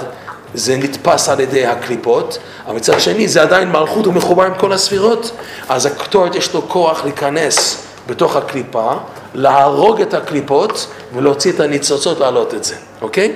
זה 0.55 0.77
נתפס 0.77 1.29
על 1.29 1.41
ידי 1.41 1.67
הקליפות, 1.67 2.39
אבל 2.67 2.77
מצד 2.77 3.01
שני 3.01 3.29
זה 3.29 3.43
עדיין 3.43 3.73
מלכות, 3.73 4.07
הוא 4.07 4.15
מחובר 4.15 4.45
עם 4.45 4.55
כל 4.55 4.73
הספירות, 4.73 5.31
אז 5.69 5.87
הקטורת 5.87 6.35
יש 6.35 6.55
לו 6.55 6.69
כוח 6.69 7.05
להיכנס 7.05 7.83
בתוך 8.07 8.37
הקליפה, 8.37 8.93
להרוג 9.35 10.01
את 10.01 10.15
הקליפות 10.15 10.87
ולהוציא 11.15 11.53
את 11.53 11.61
הניצוצות 11.61 12.21
להעלות 12.21 12.55
את 12.55 12.65
זה, 12.65 12.75
אוקיי? 13.03 13.33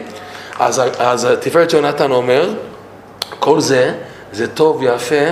אז, 0.58 0.82
אז 0.98 1.28
תפארת 1.40 1.72
יונתן 1.72 2.10
אומר, 2.10 2.54
כל 3.38 3.60
זה, 3.60 3.94
זה 4.32 4.46
טוב 4.48 4.76
ויפה 4.76 5.24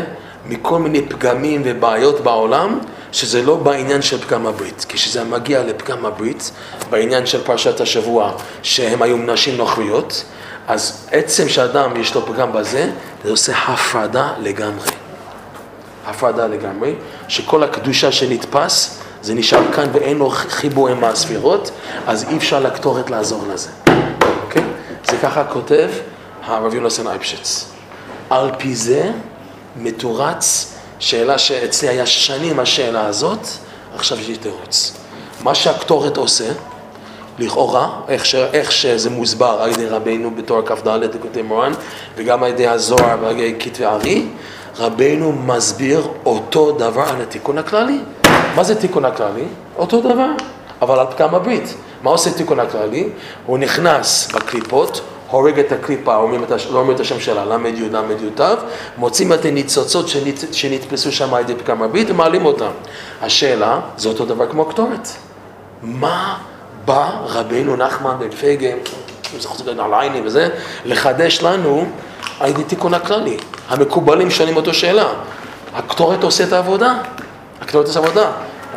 מכל 0.47 0.79
מיני 0.79 1.03
פגמים 1.03 1.63
ובעיות 1.65 2.21
בעולם, 2.21 2.79
שזה 3.13 3.43
לא 3.43 3.57
בעניין 3.57 4.03
של 4.03 4.19
פגם 4.19 4.47
הברית. 4.47 4.87
כשזה 4.89 5.25
מגיע 5.25 5.63
לפגם 5.63 6.07
הברית, 6.07 6.51
בעניין 6.91 7.27
של 7.27 7.45
פרשת 7.45 7.81
השבוע, 7.81 8.33
שהם 8.63 9.03
היו 9.03 9.17
נשים 9.17 9.57
נוכריות, 9.57 10.25
אז 10.69 11.09
עצם 11.13 11.49
שאדם 11.49 12.01
יש 12.01 12.15
לו 12.15 12.27
פגם 12.27 12.53
בזה, 12.53 12.91
זה 13.25 13.31
עושה 13.31 13.53
הפרדה 13.57 14.33
לגמרי. 14.41 14.89
הפרדה 16.07 16.47
לגמרי, 16.47 16.95
שכל 17.29 17.63
הקדושה 17.63 18.13
שנתפס, 18.13 18.99
זה 19.23 19.35
נשאר 19.35 19.73
כאן 19.73 19.89
ואין 19.93 20.19
לו 20.19 20.31
חיבור 20.31 20.89
עם 20.89 21.05
הספירות, 21.05 21.71
אז 22.07 22.25
אי 22.29 22.37
אפשר 22.37 22.61
לקטורת 22.61 23.11
לעזור 23.11 23.45
לזה. 23.53 23.71
אוקיי? 24.45 24.63
זה 25.11 25.17
ככה 25.23 25.45
כותב 25.45 25.91
הרב 26.45 26.75
יונסן 26.75 27.07
אייפשיץ. 27.07 27.65
על 28.31 28.51
פי 28.59 28.75
זה 28.75 29.11
מתורץ, 29.77 30.72
שאלה 31.03 31.39
שאצלי 31.39 31.89
היה 31.89 32.07
שנים 32.07 32.61
השאלה 32.61 33.07
הזאת, 33.07 33.39
עכשיו 33.97 34.21
יש 34.21 34.29
לי 34.29 34.37
תירוץ. 34.37 34.97
מה 35.43 35.55
שהקטורת 35.55 36.17
עושה, 36.17 36.53
לכאורה, 37.39 38.01
איך, 38.09 38.27
ש, 38.27 38.35
איך 38.35 38.73
שזה 38.73 39.11
מוסבר 39.11 39.59
על 39.63 39.71
ידי 39.71 39.87
רבנו 39.87 40.31
בתור 40.31 40.63
כ"ד 40.67 40.89
לקוטי 40.89 41.43
מורן, 41.43 41.73
וגם 42.17 42.43
על 42.43 42.51
ידי 42.51 42.67
הזוהר 42.67 43.19
ועל 43.21 43.39
ידי 43.39 43.61
כתבי 43.61 43.85
ארי, 43.87 44.27
רבנו 44.79 45.33
מסביר 45.33 46.09
אותו 46.27 46.73
דבר 46.73 47.05
על 47.09 47.23
התיקון 47.23 47.59
הכללי. 47.59 47.99
מה 48.57 48.65
זה 48.65 48.81
תיקון 48.81 49.05
הכללי? 49.05 49.45
אותו 49.77 50.01
דבר, 50.01 50.31
אבל 50.83 50.99
על 50.99 51.07
פגם 51.17 51.35
הברית. 51.35 51.75
מה 52.03 52.11
עושה 52.11 52.33
תיקון 52.33 52.61
הכללי? 52.61 53.09
הוא 53.47 53.59
נכנס 53.59 54.29
בקליפות, 54.35 55.01
הורג 55.33 55.59
את 55.59 55.73
הקליפה, 55.73 56.17
אומרים 56.17 56.45
את, 56.45 56.51
לא 56.51 56.79
אומרים 56.79 56.97
את 56.97 57.01
השם 57.01 57.21
שלה, 57.21 57.45
ל"י 57.45 57.73
ל"י 57.89 58.31
ת', 58.41 58.41
מוצאים 58.97 59.33
את 59.33 59.45
הניצוצות 59.45 60.09
שנת, 60.09 60.55
שנתפסו 60.55 61.13
שם 61.13 61.35
על 61.35 61.41
ידי 61.41 61.55
פגם 61.55 61.83
הברית 61.83 62.11
ומעלים 62.11 62.45
אותם. 62.45 62.71
השאלה, 63.23 63.81
זה 63.97 64.09
אותו 64.09 64.25
דבר 64.25 64.51
כמו 64.51 64.65
קטורת. 64.65 65.09
מה 65.83 66.39
בא 66.85 67.11
רבנו 67.27 67.77
נחמן 67.77 68.15
בן 68.19 68.31
זוכר 69.39 69.75
נעלייני 69.75 70.21
וזה, 70.25 70.49
לחדש 70.85 71.43
לנו 71.43 71.87
על 72.41 72.51
ידי 72.51 72.65
תיקון 72.65 72.95
הכללי. 72.95 73.37
המקובלים 73.69 74.31
שואלים 74.31 74.57
אותו 74.57 74.75
שאלה. 74.75 75.09
הקטורת 75.75 76.23
עושה 76.23 76.45
את 76.45 76.53
העבודה. 76.53 76.95
הקטורת 77.61 77.87
עושה 77.87 77.99
עבודה. 77.99 78.31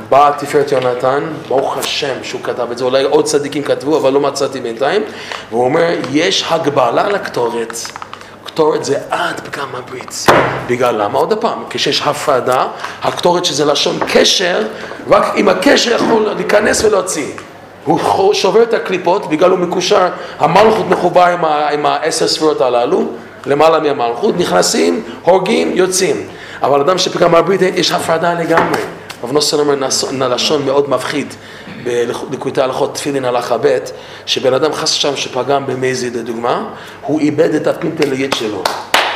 בא 0.09 0.31
תפארת 0.37 0.71
יונתן, 0.71 1.23
ברוך 1.47 1.77
השם 1.77 2.23
שהוא 2.23 2.41
כתב 2.43 2.71
את 2.71 2.77
זה, 2.77 2.85
אולי 2.85 3.03
עוד 3.03 3.25
צדיקים 3.25 3.63
כתבו, 3.63 3.97
אבל 3.97 4.13
לא 4.13 4.19
מצאתי 4.19 4.59
בינתיים, 4.59 5.03
והוא 5.49 5.65
אומר, 5.65 5.89
יש 6.11 6.45
הגבלה 6.49 7.09
לקטורת. 7.09 7.77
קטורת 8.43 8.85
זה 8.85 8.97
עד 9.09 9.39
פגם 9.39 9.67
הברית. 9.73 10.25
בגלל 10.67 11.01
למה? 11.03 11.19
עוד 11.19 11.33
פעם, 11.33 11.63
כשיש 11.69 12.01
הפרדה, 12.01 12.67
הקטורת 13.03 13.45
שזה 13.45 13.65
לשון 13.65 13.99
קשר, 14.13 14.63
רק 15.09 15.33
עם 15.35 15.49
הקשר 15.49 15.95
יכול 15.95 16.29
להיכנס 16.35 16.83
ולהוציא. 16.83 17.27
הוא 17.85 18.33
שובר 18.33 18.63
את 18.63 18.73
הקליפות, 18.73 19.29
בגלל 19.29 19.51
הוא 19.51 19.59
מקושר, 19.59 20.07
המלכות 20.39 20.85
מחובר 20.89 21.21
עם, 21.21 21.45
ה, 21.45 21.69
עם 21.69 21.85
העשר 21.85 22.27
ספירות 22.27 22.61
הללו, 22.61 23.07
למעלה 23.45 23.79
מהמלכות, 23.79 24.37
נכנסים, 24.37 25.03
הורגים, 25.21 25.71
יוצאים. 25.73 26.27
אבל 26.61 26.81
אדם 26.81 26.97
שפגם 26.97 27.35
הברית, 27.35 27.61
יש 27.61 27.91
הפרדה 27.91 28.33
לגמרי. 28.33 28.79
רב 29.25 29.31
נוסן 29.31 29.57
אומר 29.59 30.27
לשון 30.27 30.65
מאוד 30.65 30.89
מפחיד 30.89 31.33
בלקוטי 31.83 32.61
הלכות 32.61 32.95
תפילין 32.95 33.25
הלכה 33.25 33.57
ב', 33.57 33.77
שבן 34.25 34.53
אדם 34.53 34.73
חס 34.73 34.89
שם 34.89 35.15
שפגם 35.15 35.65
במזיד 35.65 36.15
לדוגמה, 36.15 36.63
הוא 37.01 37.19
איבד 37.19 37.55
את 37.55 37.67
הפינטליית 37.67 38.33
שלו, 38.33 38.63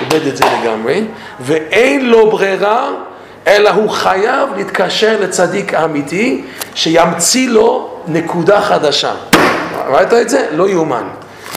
איבד 0.02 0.28
את 0.28 0.38
זה 0.38 0.44
לגמרי, 0.62 1.04
ואין 1.40 2.10
לו 2.10 2.32
ברירה 2.32 2.92
אלא 3.48 3.70
הוא 3.70 3.90
חייב 3.90 4.50
להתקשר 4.58 5.18
לצדיק 5.22 5.74
אמיתי 5.74 6.44
שימציא 6.76 7.50
לו 7.50 7.90
נקודה 8.08 8.62
חדשה. 8.62 9.14
ראית 9.88 10.14
את 10.14 10.30
זה? 10.30 10.48
לא 10.52 10.70
יאומן. 10.70 11.08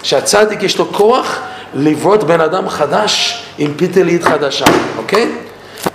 שהצדיק 0.02 0.62
יש 0.62 0.78
לו 0.78 0.92
כוח 0.92 1.40
לברות 1.74 2.24
בן 2.24 2.40
אדם 2.40 2.68
חדש 2.68 3.44
עם 3.58 3.74
פיתלית 3.76 4.24
חדשה, 4.24 4.64
אוקיי? 4.98 5.28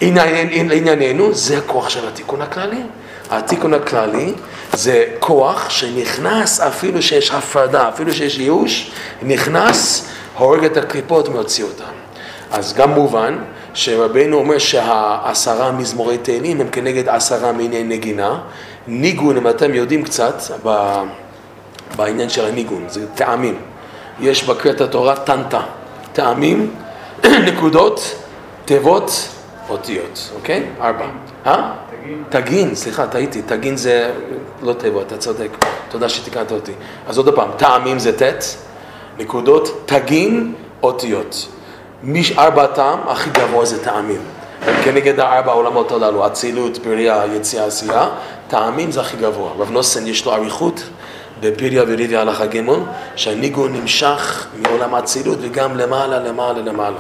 לענייננו, 0.02 1.34
זה 1.34 1.58
הכוח 1.58 1.90
של 1.90 2.08
התיקון 2.08 2.42
הכללי. 2.42 2.82
התיקון 3.30 3.74
הכללי 3.74 4.34
זה 4.74 5.06
כוח 5.20 5.70
שנכנס 5.70 6.60
אפילו 6.60 7.02
שיש 7.02 7.32
הפרדה, 7.32 7.90
אפילו 7.90 8.14
שיש 8.14 8.38
ייאוש, 8.38 8.92
נכנס, 9.22 10.08
הורג 10.38 10.66
את 10.66 10.78
הקליפות, 10.78 11.28
ומוציא 11.28 11.64
אותן. 11.64 11.84
אז 12.52 12.74
גם 12.74 12.92
מובן 12.92 13.38
שרבנו 13.74 14.38
אומר 14.38 14.58
שהעשרה 14.58 15.72
מזמורי 15.72 16.18
תהילים 16.18 16.62
הם 16.62 16.70
כנגד 16.70 17.10
עשרה 17.10 17.52
מיני 17.52 17.84
נגינה. 17.84 18.40
ניגון, 18.88 19.38
אם 19.38 19.48
אתם 19.48 19.74
יודעים 19.74 20.04
קצת, 20.04 20.42
בעניין 21.96 22.30
של 22.30 22.46
הניגון, 22.46 22.84
זה 22.88 23.06
טעמים. 23.16 23.60
יש 24.20 24.44
בקריאת 24.44 24.82
התורה 24.82 25.16
טנטה, 25.16 25.62
טעמים, 26.14 26.72
נקודות, 27.48 28.16
תיבות, 28.66 29.30
אותיות, 29.70 30.30
אוקיי? 30.36 30.64
ארבע. 30.82 31.06
אה? 31.46 31.72
תגין, 32.30 32.76
סליחה, 32.76 33.08
טעיתי, 33.08 33.42
תגין 33.42 33.78
זה 33.78 34.12
לא 34.62 34.74
תיבות, 34.74 35.08
אתה 35.08 35.18
צודק, 35.18 35.50
תודה 35.90 36.10
שתיקנת 36.10 36.52
אותי. 36.52 36.72
אז 37.08 37.18
עוד 37.18 37.36
פעם, 37.36 37.50
טעמים 37.58 38.00
זה 38.00 38.18
ט', 38.18 38.56
נקודות, 39.20 39.84
תגין, 39.86 40.54
אותיות. 40.84 41.48
ארבעתם 42.38 43.00
הכי 43.08 43.30
גבוה 43.30 43.66
זה 43.66 43.84
טעמים. 43.84 44.22
כנגד 44.84 45.20
הארבע 45.20 45.52
העולמות 45.52 45.92
הללו, 45.92 46.28
אצילות, 46.28 46.78
בריאה, 46.78 47.26
יציאה, 47.36 47.66
עשייה, 47.66 48.10
טעמים 48.48 48.92
זה 48.92 49.02
הכי 49.02 49.18
גבוה. 49.18 49.52
רב 49.60 49.72
נוסן 49.72 50.08
יש 50.08 50.26
לו 50.26 50.34
אריכות 50.34 50.84
בפריה 51.40 51.84
וריביה 51.88 52.22
הלכה 52.22 52.46
ג' 52.46 52.62
שהניגון 53.16 53.74
נמשך 53.74 54.48
מעולם 54.58 54.96
האצילות 54.96 55.38
וגם 55.42 55.78
למעלה, 55.78 56.20
למעלה, 56.20 56.60
למעלה. 56.62 56.98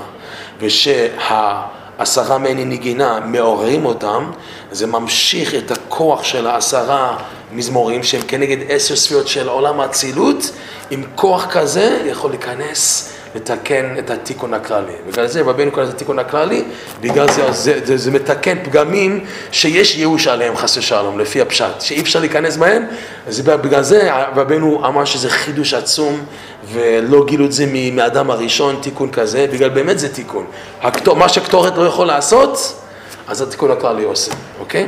ושהעשרה 2.01 2.37
מני 2.37 2.65
נגינה 2.65 3.19
מעוררים 3.25 3.85
אותם, 3.85 4.31
זה 4.71 4.87
ממשיך 4.87 5.55
את 5.55 5.71
הכוח 5.71 6.23
של 6.23 6.47
העשרה 6.47 7.17
מזמורים 7.51 8.03
שהם 8.03 8.21
כנגד 8.27 8.57
עשר 8.69 8.95
ספירות 8.95 9.27
של 9.27 9.49
עולם 9.49 9.79
האצילות, 9.79 10.51
עם 10.89 11.03
כוח 11.15 11.47
כזה 11.51 12.01
יכול 12.05 12.29
להיכנס 12.29 13.13
לתקן 13.35 13.95
את 13.99 14.09
התיקון 14.09 14.53
הכללי. 14.53 14.93
בגלל 15.07 15.27
זה 15.27 15.41
רבינו 15.41 15.71
קורא 15.71 15.83
לזה 15.83 15.93
תיקון 15.93 16.19
הכללי, 16.19 16.63
בגלל 17.01 17.31
זה 17.31 17.51
זה, 17.51 17.79
זה 17.83 17.97
זה 17.97 18.11
מתקן 18.11 18.63
פגמים 18.63 19.25
שיש 19.51 19.95
ייאוש 19.95 20.27
עליהם 20.27 20.57
חס 20.57 20.77
ושלום, 20.77 21.19
לפי 21.19 21.41
הפשט, 21.41 21.81
שאי 21.81 22.01
אפשר 22.01 22.19
להיכנס 22.19 22.57
בהם, 22.57 22.83
אז 23.27 23.41
בגלל 23.41 23.81
זה 23.81 24.09
רבינו 24.35 24.87
אמר 24.87 25.05
שזה 25.05 25.29
חידוש 25.29 25.73
עצום 25.73 26.25
ולא 26.71 27.25
גילו 27.25 27.45
את 27.45 27.51
זה 27.51 27.65
מאדם 27.91 28.31
הראשון, 28.31 28.79
תיקון 28.81 29.11
כזה, 29.11 29.47
בגלל 29.53 29.69
באמת 29.69 29.99
זה 29.99 30.13
תיקון. 30.13 30.45
הכתור, 30.81 31.15
מה 31.15 31.29
שקטורת 31.29 31.77
לא 31.77 31.83
יכול 31.83 32.07
לעשות, 32.07 32.81
אז 33.27 33.41
התיקון 33.41 33.71
הכללי 33.71 34.03
עושה, 34.03 34.31
אוקיי? 34.59 34.87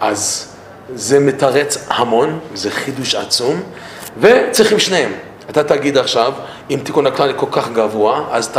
אז 0.00 0.48
זה 0.94 1.20
מתרץ 1.20 1.78
המון, 1.88 2.38
זה 2.54 2.70
חידוש 2.70 3.14
עצום, 3.14 3.62
וצריכים 4.20 4.78
שניהם. 4.78 5.12
אתה 5.50 5.64
תגיד 5.64 5.98
עכשיו, 5.98 6.32
אם 6.70 6.80
תיקון 6.82 7.06
הכללי 7.06 7.32
כל 7.36 7.46
כך 7.50 7.70
גבוה, 7.70 8.24
אז 8.30 8.50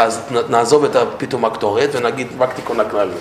נעזוב 0.50 0.86
את 0.86 0.96
פתאום 1.18 1.46
הקטורת 1.46 1.90
ונגיד 1.94 2.28
רק 2.40 2.54
תיקון 2.54 2.80
הכללי. 2.80 3.16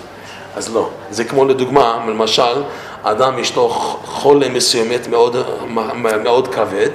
אז 0.56 0.75
לא. 0.75 0.88
זה 1.10 1.25
כמו 1.25 1.44
לדוגמה, 1.44 2.04
למשל, 2.08 2.62
אדם 3.02 3.38
יש 3.38 3.56
לו 3.56 3.68
חולה 4.04 4.48
מסוימת 4.48 5.06
מאוד, 5.08 5.37
מאוד 6.22 6.54
כבד, 6.54 6.90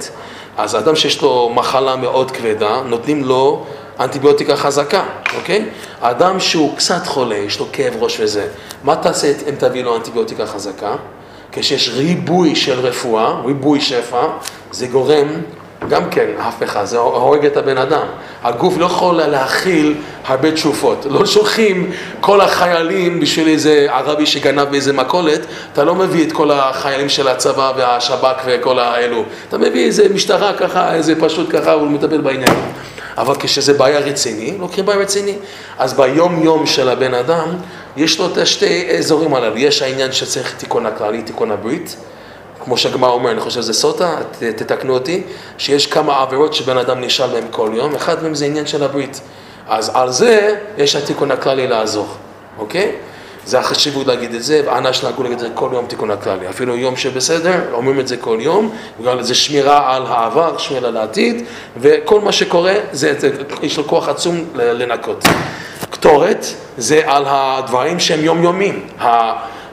אז 0.56 0.76
אדם 0.76 0.96
שיש 0.96 1.22
לו 1.22 1.50
מחלה 1.54 1.96
מאוד 1.96 2.30
כבדה, 2.30 2.80
נותנים 2.80 3.24
לו 3.24 3.64
אנטיביוטיקה 4.00 4.56
חזקה, 4.56 5.04
אוקיי? 5.36 5.68
האדם 6.00 6.40
שהוא 6.40 6.76
קצת 6.76 7.06
חולה, 7.06 7.36
יש 7.36 7.60
לו 7.60 7.66
כאב 7.72 7.94
ראש 8.00 8.20
וזה, 8.20 8.48
מה 8.84 8.96
תעשה 8.96 9.32
אם 9.48 9.54
תביא 9.58 9.84
לו 9.84 9.96
אנטיביוטיקה 9.96 10.46
חזקה? 10.46 10.96
כשיש 11.52 11.88
ריבוי 11.88 12.56
של 12.56 12.80
רפואה, 12.80 13.40
ריבוי 13.44 13.80
שפע, 13.80 14.26
זה 14.70 14.86
גורם 14.86 15.28
גם 15.88 16.10
כן 16.10 16.26
הפכה, 16.38 16.84
זה 16.84 16.98
הורג 16.98 17.46
את 17.46 17.56
הבן 17.56 17.78
אדם. 17.78 18.06
הגוף 18.42 18.78
לא 18.78 18.86
יכול 18.86 19.14
להכיל 19.14 19.94
הרבה 20.26 20.50
תשופות. 20.50 21.06
לא 21.10 21.26
שולחים 21.26 21.90
כל 22.20 22.40
החיילים 22.40 23.20
בשביל 23.20 23.48
איזה 23.48 23.86
ערבי 23.90 24.26
שגנב 24.26 24.68
באיזה 24.70 24.92
מכולת, 24.92 25.40
אתה 25.72 25.84
לא 25.84 25.94
מביא 25.94 26.26
את 26.26 26.32
כל 26.32 26.50
החיילים 26.50 27.08
של 27.08 27.28
הצבא 27.28 27.72
והשב"כ 27.76 28.42
וכל 28.46 28.78
האלו. 28.78 29.24
אתה 29.48 29.58
מביא 29.58 29.86
איזה 29.86 30.08
משטרה 30.14 30.52
ככה, 30.52 30.94
איזה 30.94 31.14
פשוט 31.20 31.46
ככה, 31.50 31.72
הוא 31.72 31.90
מטפל 31.90 32.20
בעניין. 32.20 32.54
אבל 33.18 33.34
כשזה 33.38 33.72
בעיה 33.72 33.98
רציני, 33.98 34.54
לוקחים 34.58 34.86
בעיה 34.86 34.98
רציני. 34.98 35.34
אז 35.78 35.94
ביום 35.94 36.42
יום 36.42 36.66
של 36.66 36.88
הבן 36.88 37.14
אדם, 37.14 37.48
יש 37.96 38.18
לו 38.18 38.26
את 38.26 38.36
השתי 38.36 38.86
אזורים 38.98 39.34
הללו. 39.34 39.56
יש 39.56 39.82
העניין 39.82 40.12
שצריך 40.12 40.54
תיקון 40.56 40.86
הכללי, 40.86 41.22
תיקון 41.22 41.50
הברית. 41.50 41.96
כמו 42.64 42.76
שהגמר 42.76 43.08
אומר, 43.08 43.30
אני 43.30 43.40
חושב 43.40 43.60
שזה 43.60 43.72
סוטה, 43.72 44.16
תתקנו 44.56 44.94
אותי, 44.94 45.22
שיש 45.58 45.86
כמה 45.86 46.22
עבירות 46.22 46.54
שבן 46.54 46.78
אדם 46.78 47.00
נשאל 47.00 47.26
בהן 47.26 47.44
כל 47.50 47.70
יום, 47.74 47.94
אחד 47.94 48.22
מהם 48.22 48.34
זה 48.34 48.44
עניין 48.44 48.66
של 48.66 48.82
הברית. 48.82 49.20
אז 49.68 49.90
על 49.94 50.10
זה 50.10 50.56
יש 50.78 50.96
התיקון 50.96 51.30
הכללי 51.30 51.66
לעזור, 51.66 52.08
אוקיי? 52.58 52.92
זה 53.46 53.58
החשיבות 53.58 54.06
להגיד 54.06 54.34
את 54.34 54.42
זה, 54.42 54.62
ואנש 54.66 55.04
נהגו 55.04 55.22
להגיד 55.22 55.38
את 55.38 55.44
זה 55.44 55.48
כל 55.54 55.70
יום 55.72 55.86
תיקון 55.86 56.10
הכללי. 56.10 56.48
אפילו 56.48 56.76
יום 56.76 56.96
שבסדר, 56.96 57.60
אומרים 57.72 58.00
את 58.00 58.08
זה 58.08 58.16
כל 58.16 58.36
יום, 58.40 58.70
בגלל 59.00 59.22
זה 59.22 59.34
שמירה 59.34 59.96
על 59.96 60.06
העבר, 60.06 60.58
שמירה 60.58 60.88
על 60.88 60.96
העתיד, 60.96 61.44
וכל 61.76 62.20
מה 62.20 62.32
שקורה, 62.32 62.74
זה, 62.92 63.14
זה, 63.18 63.30
יש 63.62 63.76
לו 63.76 63.86
כוח 63.86 64.08
עצום 64.08 64.44
לנקות. 64.54 65.24
קטורת 65.90 66.46
זה 66.78 67.02
על 67.06 67.24
הדברים 67.26 68.00
שהם 68.00 68.24
יומיומיים. 68.24 68.86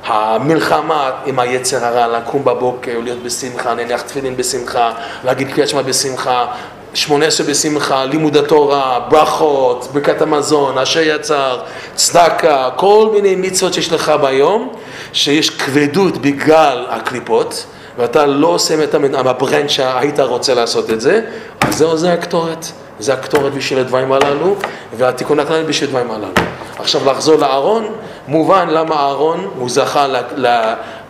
המלחמה 0.06 1.12
עם 1.26 1.40
היצר 1.40 1.86
הרע, 1.86 2.20
לקום 2.20 2.46
בבוקר, 2.46 3.00
להיות 3.04 3.24
בשמחה, 3.24 3.74
להניח 3.74 4.02
תפילין 4.02 4.38
בשמחה, 4.38 4.92
להגיד 5.24 5.54
קריאת 5.54 5.70
שמע 5.70 5.82
בשמחה, 5.82 6.46
שמונה 6.94 7.26
עשרה 7.26 7.48
בשמחה, 7.48 8.06
לימוד 8.06 8.38
התורה, 8.38 9.00
ברכות, 9.10 9.88
ברכת 9.94 10.22
המזון, 10.22 10.78
אשר 10.78 11.00
יצר, 11.00 11.60
צדקה, 11.96 12.70
כל 12.76 13.10
מיני 13.14 13.36
מצוות 13.36 13.74
שיש 13.74 13.92
לך 13.94 14.12
ביום, 14.22 14.74
שיש 15.14 15.50
כבדות 15.50 16.18
בגלל 16.18 16.86
הקליפות, 16.90 17.66
ואתה 17.98 18.26
לא 18.26 18.48
עושה 18.48 18.84
את 18.84 18.96
ה 19.14 19.25
ברען 19.25 19.70
שהיית 19.70 20.20
רוצה 20.20 20.54
לעשות 20.54 20.90
את 20.90 21.02
זה, 21.02 21.22
אז 21.62 21.78
זהו, 21.78 21.98
זה 21.98 22.14
הקטורת. 22.14 22.66
זה 23.00 23.14
הקטורת 23.14 23.54
בשביל 23.54 23.80
הדברים 23.80 24.12
הללו, 24.12 24.56
והתיקון 24.98 25.40
הכללי 25.40 25.64
בשביל 25.64 25.90
הדברים 25.90 26.12
הללו. 26.12 26.34
עכשיו 26.80 27.12
לחזור 27.12 27.36
לאהרון, 27.36 27.88
מובן 28.32 28.68
למה 28.70 28.96
אהרון 28.96 29.48
הוא 29.58 29.70
זכה 29.70 30.08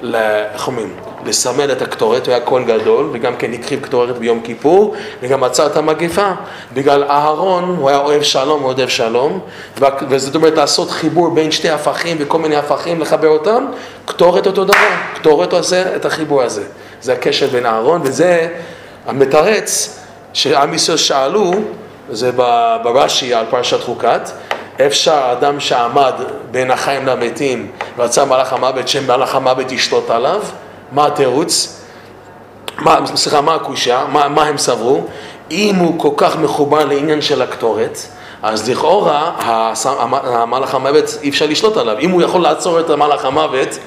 ל... 0.02 0.16
איך 0.54 0.68
אומרים? 0.68 0.94
לסמל 1.26 1.72
את 1.72 1.82
הקטורת, 1.82 2.28
הוא 2.28 2.34
היה 2.34 2.46
כהן 2.46 2.66
גדול, 2.66 3.10
וגם 3.14 3.36
כן 3.36 3.54
הקריב 3.54 3.82
קטורת 3.82 4.18
ביום 4.18 4.42
כיפור, 4.44 4.96
וגם 5.22 5.44
עצר 5.44 5.66
את 5.66 5.78
המגיפה. 5.78 6.32
בגלל 6.74 7.04
אהרון, 7.04 7.76
הוא 7.80 7.90
היה 7.90 7.98
אוהב 7.98 8.24
שלום, 8.24 8.64
אוהב 8.64 8.88
שלום, 8.88 9.40
וזאת 10.10 10.36
אומרת 10.36 10.54
לעשות 10.54 10.92
חיבור 10.92 11.30
בין 11.30 11.52
שתי 11.52 11.70
הפכים 11.70 12.18
וכל 12.20 12.40
מיני 12.40 12.56
הפכים, 12.56 13.02
לחבר 13.02 13.30
אותם, 13.30 13.66
קטורת 14.06 14.48
אותו 14.48 14.64
דבר, 14.64 14.90
קטורת 15.16 15.54
עושה 15.54 15.96
את 15.96 16.06
החיבור 16.06 16.42
הזה. 16.42 16.64
זה 17.02 17.14
הקשר 17.14 17.48
בין 17.48 17.66
אהרון, 17.66 18.02
וזה 18.04 18.48
המתרץ 19.08 20.00
שעם 20.34 20.74
ישראל 20.74 20.98
שאלו, 20.98 21.52
זה 22.10 22.32
ברש"י 22.84 23.34
על 23.34 23.46
פרשת 23.50 23.82
חוקת, 23.84 24.30
אפשר 24.86 25.30
אדם 25.32 25.60
שעמד 25.60 26.14
בין 26.52 26.72
החיים 26.72 27.06
למתים 27.06 27.72
ורצה 27.98 28.26
מלאך 28.26 28.54
המוות 28.54 28.88
שמלאך 28.88 29.36
המוות 29.36 29.72
ישלוט 29.72 30.10
עליו, 30.10 30.42
מה 30.92 31.08
התירוץ? 31.08 31.82
סליחה, 33.16 33.42
מה 33.42 33.56
הקושה? 33.56 34.06
מה, 34.12 34.28
מה 34.28 34.44
הם 34.44 34.58
סברו? 34.58 35.04
אם 35.52 35.76
הוא 35.76 36.00
כל 36.00 36.12
כך 36.18 36.36
מחובר 36.38 36.86
לעניין 36.86 37.22
של 37.22 37.42
הקטורת, 37.42 37.98
אז 38.44 38.70
לכאורה 38.70 39.32
המלאך 40.24 40.76
המוות 40.76 41.18
אי 41.22 41.30
אפשר 41.30 41.46
לשלוט 41.46 41.78
עליו. 41.78 41.98
אם 42.00 42.12
הוא 42.12 42.22
יכול 42.22 42.42
לעצור 42.42 42.80
את 42.80 42.90
המלאך 42.90 43.26
המוות 43.26 43.78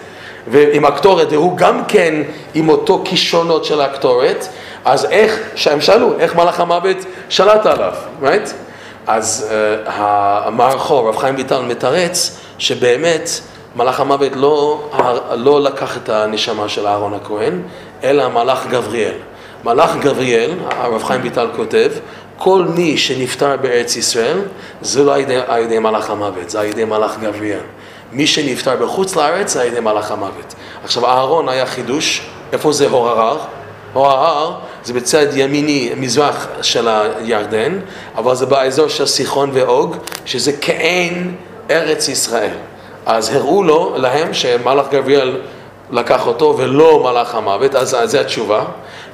ועם 0.48 0.84
הקטורת, 0.84 1.32
והוא 1.32 1.56
גם 1.56 1.84
כן 1.84 2.14
עם 2.54 2.68
אותו 2.68 3.02
כישרונות 3.04 3.64
של 3.64 3.80
הקטורת, 3.80 4.48
אז 4.84 5.04
איך, 5.04 5.38
שהם 5.54 5.80
שאלו, 5.80 6.18
איך 6.18 6.34
מלאך 6.34 6.60
המוות 6.60 6.96
שלט 7.28 7.66
עליו, 7.66 7.92
right? 8.22 8.63
אז 9.06 9.46
uh, 9.50 9.90
המערכו, 9.90 11.04
רב 11.04 11.16
חיים 11.16 11.34
ויטל 11.36 11.62
מתרץ 11.62 12.38
שבאמת 12.58 13.28
מלאך 13.76 14.00
המוות 14.00 14.32
לא, 14.36 14.88
לא 15.34 15.62
לקח 15.62 15.96
את 15.96 16.08
הנשמה 16.08 16.68
של 16.68 16.86
אהרון 16.86 17.14
הכהן, 17.14 17.62
אלא 18.04 18.28
מלאך 18.28 18.66
גבריאל. 18.66 19.14
מלאך 19.64 19.96
גבריאל, 19.96 20.50
הרב 20.70 21.04
חיים 21.04 21.22
ויטל 21.22 21.48
כותב, 21.56 21.90
כל 22.38 22.64
מי 22.76 22.98
שנפטר 22.98 23.56
בארץ 23.56 23.96
ישראל, 23.96 24.38
זה 24.80 25.02
לא 25.02 25.14
על 25.14 25.20
ידי, 25.20 25.36
על 25.46 25.62
ידי 25.62 25.78
מלאך 25.78 26.10
המוות, 26.10 26.50
זה 26.50 26.60
על 26.60 26.66
ידי 26.66 26.84
מלאך 26.84 27.18
גבריאל. 27.20 27.60
מי 28.12 28.26
שנפטר 28.26 28.76
בחוץ 28.76 29.16
לארץ, 29.16 29.52
זה 29.52 29.60
על 29.60 29.66
ידי 29.66 29.80
מלאך 29.80 30.10
המוות. 30.10 30.54
עכשיו, 30.84 31.06
אהרון 31.06 31.48
היה 31.48 31.66
חידוש, 31.66 32.26
איפה 32.52 32.72
זה 32.72 32.88
הור 32.88 33.08
הרר? 33.08 33.38
זה 34.84 34.92
בצד 34.92 35.26
ימיני, 35.36 35.92
מזרח 35.96 36.46
של 36.62 36.88
הירדן, 36.88 37.78
אבל 38.16 38.34
זה 38.34 38.46
באזור 38.46 38.88
של 38.88 39.06
סיחון 39.06 39.50
ואוג, 39.52 39.96
שזה 40.24 40.52
כעין 40.60 41.34
ארץ 41.70 42.08
ישראל. 42.08 42.56
אז 43.06 43.34
הראו 43.34 43.62
לו, 43.62 43.94
להם, 43.96 44.34
שמלאך 44.34 44.86
גבריאל 44.90 45.36
לקח 45.90 46.26
אותו 46.26 46.54
ולא 46.58 47.02
מלאך 47.04 47.34
המוות, 47.34 47.74
אז 47.74 47.96
זו 48.04 48.18
התשובה. 48.18 48.64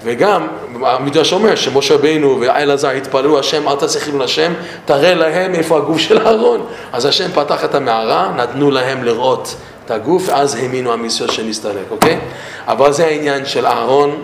וגם, 0.04 0.46
המדרש 0.82 1.32
אומר 1.32 1.54
שמשה 1.54 1.94
רבינו 1.94 2.38
ואלעזר 2.40 2.88
התפללו, 2.90 3.38
השם 3.38 3.68
אל 3.68 3.76
תעשה 3.76 4.00
חילול 4.00 4.22
השם, 4.22 4.52
תראה 4.84 5.14
להם 5.14 5.54
איפה 5.54 5.76
הגוף 5.76 5.98
של 5.98 6.18
אהרון. 6.18 6.66
אז 6.92 7.04
השם 7.04 7.28
פתח 7.34 7.64
את 7.64 7.74
המערה, 7.74 8.32
נתנו 8.36 8.70
להם 8.70 9.04
לראות 9.04 9.54
את 9.84 9.90
הגוף, 9.90 10.22
ואז 10.26 10.54
האמינו 10.54 11.06
ישראל 11.06 11.30
שנסתלק, 11.30 11.90
אוקיי? 11.90 12.18
אבל 12.66 12.92
זה 12.92 13.06
העניין 13.06 13.46
של 13.46 13.66
אהרון. 13.66 14.22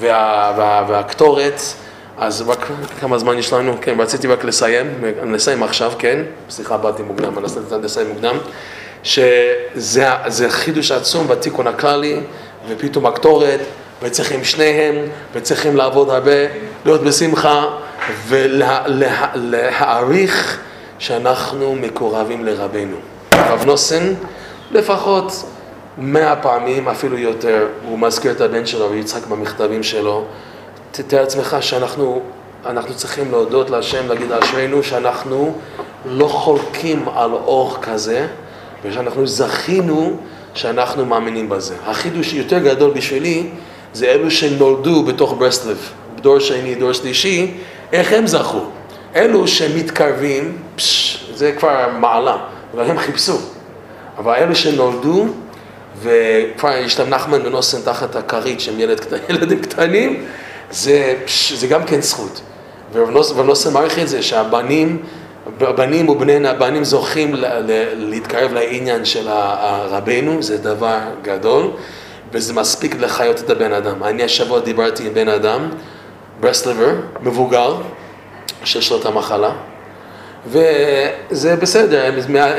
וה, 0.00 0.52
וה, 0.56 0.84
והקטורת, 0.88 1.60
אז 2.18 2.42
רק 2.48 2.66
כמה 3.00 3.18
זמן 3.18 3.38
יש 3.38 3.52
לנו? 3.52 3.74
כן, 3.80 4.00
רציתי 4.00 4.26
רק 4.26 4.44
לסיים, 4.44 4.86
נסיים 5.24 5.62
עכשיו, 5.62 5.92
כן? 5.98 6.22
סליחה, 6.50 6.76
באתי 6.76 7.02
מוקדם, 7.02 7.38
אני 7.38 7.46
נסיים 7.82 8.08
מוקדם. 8.08 8.36
שזה 9.04 10.48
חידוש 10.48 10.90
עצום 10.90 11.28
בתיקון 11.28 11.66
הכללי, 11.66 12.20
ופתאום 12.68 13.06
הקטורת, 13.06 13.60
וצריכים 14.02 14.44
שניהם, 14.44 14.94
וצריכים 15.34 15.76
לעבוד 15.76 16.10
הרבה, 16.10 16.32
להיות 16.84 17.02
בשמחה, 17.02 17.64
ולהעריך 19.34 20.60
שאנחנו 20.98 21.74
מקורבים 21.74 22.44
לרבנו. 22.44 22.96
רב 23.34 23.64
נוסן, 23.66 24.14
לפחות 24.70 25.44
מאה 25.98 26.36
פעמים, 26.36 26.88
אפילו 26.88 27.18
יותר, 27.18 27.66
הוא 27.84 27.98
מזכיר 27.98 28.32
את 28.32 28.40
הבן 28.40 28.66
שלו 28.66 28.90
ויצחק 28.90 29.26
במכתבים 29.26 29.82
שלו. 29.82 30.24
תתאר 30.90 31.20
לעצמך 31.20 31.56
שאנחנו 31.60 32.22
אנחנו 32.66 32.94
צריכים 32.94 33.30
להודות 33.30 33.70
להשם, 33.70 34.08
להגיד 34.08 34.32
אשרינו 34.32 34.82
שאנחנו 34.82 35.54
לא 36.06 36.26
חולקים 36.28 37.08
על 37.16 37.32
אור 37.32 37.76
כזה, 37.82 38.26
ושאנחנו 38.84 39.26
זכינו 39.26 40.16
שאנחנו 40.54 41.06
מאמינים 41.06 41.48
בזה. 41.48 41.74
החידוש 41.86 42.32
יותר 42.32 42.58
גדול 42.58 42.90
בשבילי 42.90 43.46
זה 43.92 44.06
אלו 44.06 44.30
שנולדו 44.30 45.02
בתוך 45.02 45.34
ברסלב, 45.38 45.78
דור 46.20 46.38
שני, 46.38 46.74
דור 46.74 46.92
שלישי, 46.92 47.54
איך 47.92 48.12
הם 48.12 48.26
זכו? 48.26 48.60
אלו 49.16 49.48
שמתקרבים, 49.48 50.56
פש, 50.76 51.24
זה 51.34 51.52
כבר 51.52 51.88
מעלה, 51.98 52.36
והם 52.74 52.98
חיפשו. 52.98 53.36
אבל 54.18 54.34
אלו 54.34 54.54
שנולדו, 54.54 55.26
וכבר 56.02 56.76
יש 56.76 57.00
להם 57.00 57.08
נחמן 57.08 57.46
ונוסן 57.46 57.80
תחת 57.82 58.16
הכרית 58.16 58.60
שהם 58.60 58.80
ילד, 58.80 59.00
ילדים 59.28 59.62
קטנים, 59.62 60.26
זה, 60.70 61.14
זה 61.54 61.66
גם 61.66 61.84
כן 61.84 62.00
זכות. 62.00 62.40
ורב 62.92 63.70
מעריך 63.72 63.98
את 63.98 64.08
זה 64.08 64.22
שהבנים, 64.22 65.02
הבנים 65.60 66.08
ובני 66.08 66.48
הבנים 66.48 66.84
זוכים 66.84 67.34
להתקרב 67.96 68.52
לעניין 68.52 69.04
של 69.04 69.28
רבנו, 69.90 70.42
זה 70.42 70.58
דבר 70.58 70.98
גדול, 71.22 71.70
וזה 72.32 72.52
מספיק 72.52 72.96
לחיות 73.00 73.40
את 73.40 73.50
הבן 73.50 73.72
אדם. 73.72 74.04
אני 74.04 74.22
השבוע 74.22 74.60
דיברתי 74.60 75.06
עם 75.06 75.14
בן 75.14 75.28
אדם, 75.28 75.68
ברסלבר, 76.40 76.94
מבוגר, 77.20 77.76
שיש 78.64 78.90
לו 78.90 79.00
את 79.00 79.06
המחלה, 79.06 79.52
וזה 80.46 81.56
בסדר, 81.56 82.12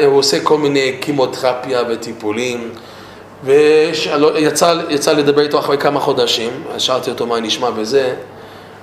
הוא 0.06 0.18
עושה 0.18 0.40
כל 0.44 0.58
מיני 0.58 0.98
קימותרפיה 1.00 1.82
וטיפולים. 1.90 2.70
ויצא 3.44 5.14
לדבר 5.18 5.42
איתו 5.42 5.60
אחרי 5.60 5.78
כמה 5.78 6.00
חודשים, 6.00 6.52
אז 6.76 6.82
שאלתי 6.82 7.10
אותו 7.10 7.26
מה 7.26 7.40
נשמע 7.40 7.70
וזה, 7.76 8.14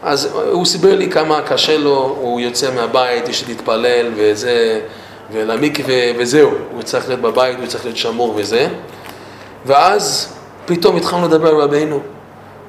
אז 0.02 0.36
הוא 0.52 0.66
סיפר 0.66 0.94
לי 0.94 1.10
כמה 1.10 1.40
קשה 1.42 1.78
לו, 1.78 2.16
הוא 2.20 2.40
יוצא 2.40 2.74
מהבית, 2.74 3.28
יש 3.28 3.48
להתפלל 3.48 4.12
וזה, 4.16 4.80
ולמקווה 5.32 5.94
וזהו, 6.18 6.50
הוא 6.74 6.82
צריך 6.82 7.08
להיות 7.08 7.20
בבית, 7.20 7.58
הוא 7.58 7.66
צריך 7.66 7.84
להיות 7.84 7.96
שמור 7.96 8.34
וזה, 8.36 8.68
ואז 9.66 10.34
פתאום 10.66 10.96
התחלנו 10.96 11.26
לדבר 11.26 11.48
על 11.48 11.56
רבינו, 11.56 12.00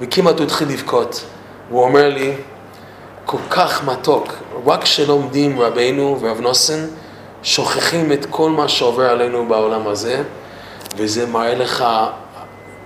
וכמעט 0.01 0.37
הוא 0.37 0.45
התחיל 0.45 0.67
לבכות, 0.69 1.23
הוא 1.69 1.83
אומר 1.83 2.09
לי, 2.09 2.33
כל 3.25 3.37
כך 3.49 3.85
מתוק. 3.85 4.33
רק 4.65 4.83
כשלומדים 4.83 5.61
רבינו 5.61 6.17
ורב 6.21 6.39
נוסן, 6.41 6.85
שוכחים 7.43 8.11
את 8.11 8.25
כל 8.29 8.49
מה 8.49 8.67
שעובר 8.67 9.09
עלינו 9.09 9.47
בעולם 9.47 9.87
הזה, 9.87 10.23
וזה 10.97 11.25
מראה 11.25 11.55
לך 11.55 11.85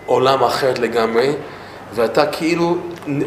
עולם 0.06 0.44
אחרת 0.44 0.80
לגמרי, 0.80 1.34
ואתה 1.96 2.26
כאילו, 2.26 2.78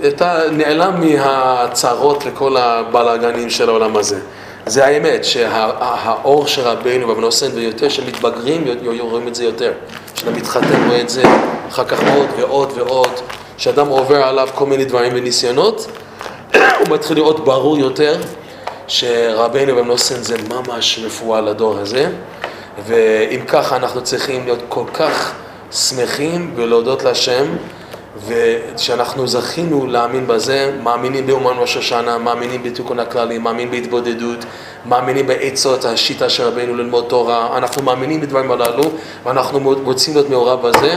אתה 0.08 0.40
נעלם 0.52 1.00
מהצרות 1.00 2.26
לכל 2.26 2.56
הבלאגנים 2.56 3.50
של 3.50 3.68
העולם 3.68 3.96
הזה. 3.96 4.20
זה 4.66 4.86
האמת, 4.86 5.24
שהאור 5.24 6.46
של 6.46 6.62
רבינו 6.62 7.08
רב 7.08 7.18
נוסן, 7.18 7.46
ויותר 7.54 7.88
שמתבגרים, 7.88 8.64
רואים 8.98 9.28
את 9.28 9.34
זה 9.34 9.44
יותר. 9.44 9.72
כשאתה 10.14 10.30
מתחתן 10.30 10.86
רואה 10.86 11.00
את 11.00 11.08
זה, 11.08 11.22
אחר 11.68 11.84
כך 11.84 12.00
עוד 12.16 12.26
ועוד 12.36 12.72
ועוד, 12.76 13.10
כשאדם 13.56 13.88
עובר 13.88 14.22
עליו 14.22 14.48
כל 14.54 14.66
מיני 14.66 14.84
דברים 14.84 15.12
וניסיונות, 15.14 15.86
הוא 16.78 16.88
מתחיל 16.90 17.16
לראות 17.16 17.44
ברור 17.44 17.78
יותר 17.78 18.16
שרבינו 18.88 19.76
רב 19.76 19.86
נוסן 19.86 20.22
זה 20.22 20.36
ממש 20.48 21.00
רפואה 21.04 21.40
לדור 21.40 21.78
הזה, 21.78 22.08
ואם 22.84 23.40
ככה 23.48 23.76
אנחנו 23.76 24.02
צריכים 24.02 24.44
להיות 24.44 24.62
כל 24.68 24.84
כך 24.94 25.32
שמחים 25.72 26.52
ולהודות 26.56 27.02
להשם. 27.02 27.46
ושאנחנו 28.26 29.26
זכינו 29.26 29.86
להאמין 29.86 30.26
בזה, 30.26 30.72
מאמינים 30.82 31.26
באומן 31.26 31.52
ראש 31.58 31.76
השנה, 31.76 32.18
מאמינים 32.18 32.62
בתיקון 32.62 32.98
הכללי, 32.98 33.38
מאמינים 33.38 33.70
בהתבודדות, 33.70 34.44
מאמינים 34.86 35.26
בעצות 35.26 35.84
השיטה 35.84 36.28
של 36.28 36.42
רבינו 36.42 36.74
ללמוד 36.74 37.04
תורה, 37.08 37.56
אנחנו 37.56 37.82
מאמינים 37.82 38.20
בדברים 38.20 38.50
הללו 38.50 38.84
ואנחנו 39.24 39.74
רוצים 39.84 40.14
להיות 40.14 40.30
מעורב 40.30 40.68
בזה, 40.68 40.94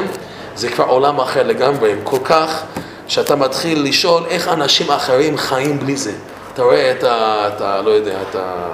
זה 0.56 0.70
כבר 0.70 0.84
עולם 0.84 1.20
אחר 1.20 1.44
לגמרי, 1.44 1.94
כל 2.04 2.20
כך 2.24 2.64
שאתה 3.08 3.36
מתחיל 3.36 3.84
לשאול 3.84 4.24
איך 4.30 4.48
אנשים 4.48 4.92
אחרים 4.92 5.38
חיים 5.38 5.80
בלי 5.80 5.98
זה. 5.98 6.12
אתה 6.54 6.64
רואה 6.64 6.92
את 6.92 7.04
ה... 7.04 7.48
את 7.48 7.62
ה 7.62 7.82
לא 7.82 7.90
יודע, 7.90 8.18
את 8.30 8.36
ה... 8.36 8.70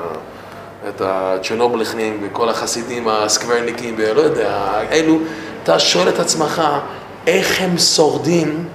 את 0.90 1.02
הצ'רנובליכנים 1.06 2.20
וכל 2.24 2.50
החסידים 2.50 3.08
הסקוורניקים 3.08 3.96
ולא 3.98 4.22
יודע, 4.22 4.72
אלו, 4.92 5.18
אתה 5.64 5.80
שואל 5.80 6.10
את 6.10 6.20
עצמך 6.20 6.62
איך 7.28 7.62
הם 7.62 7.78
שורדים 7.78 8.68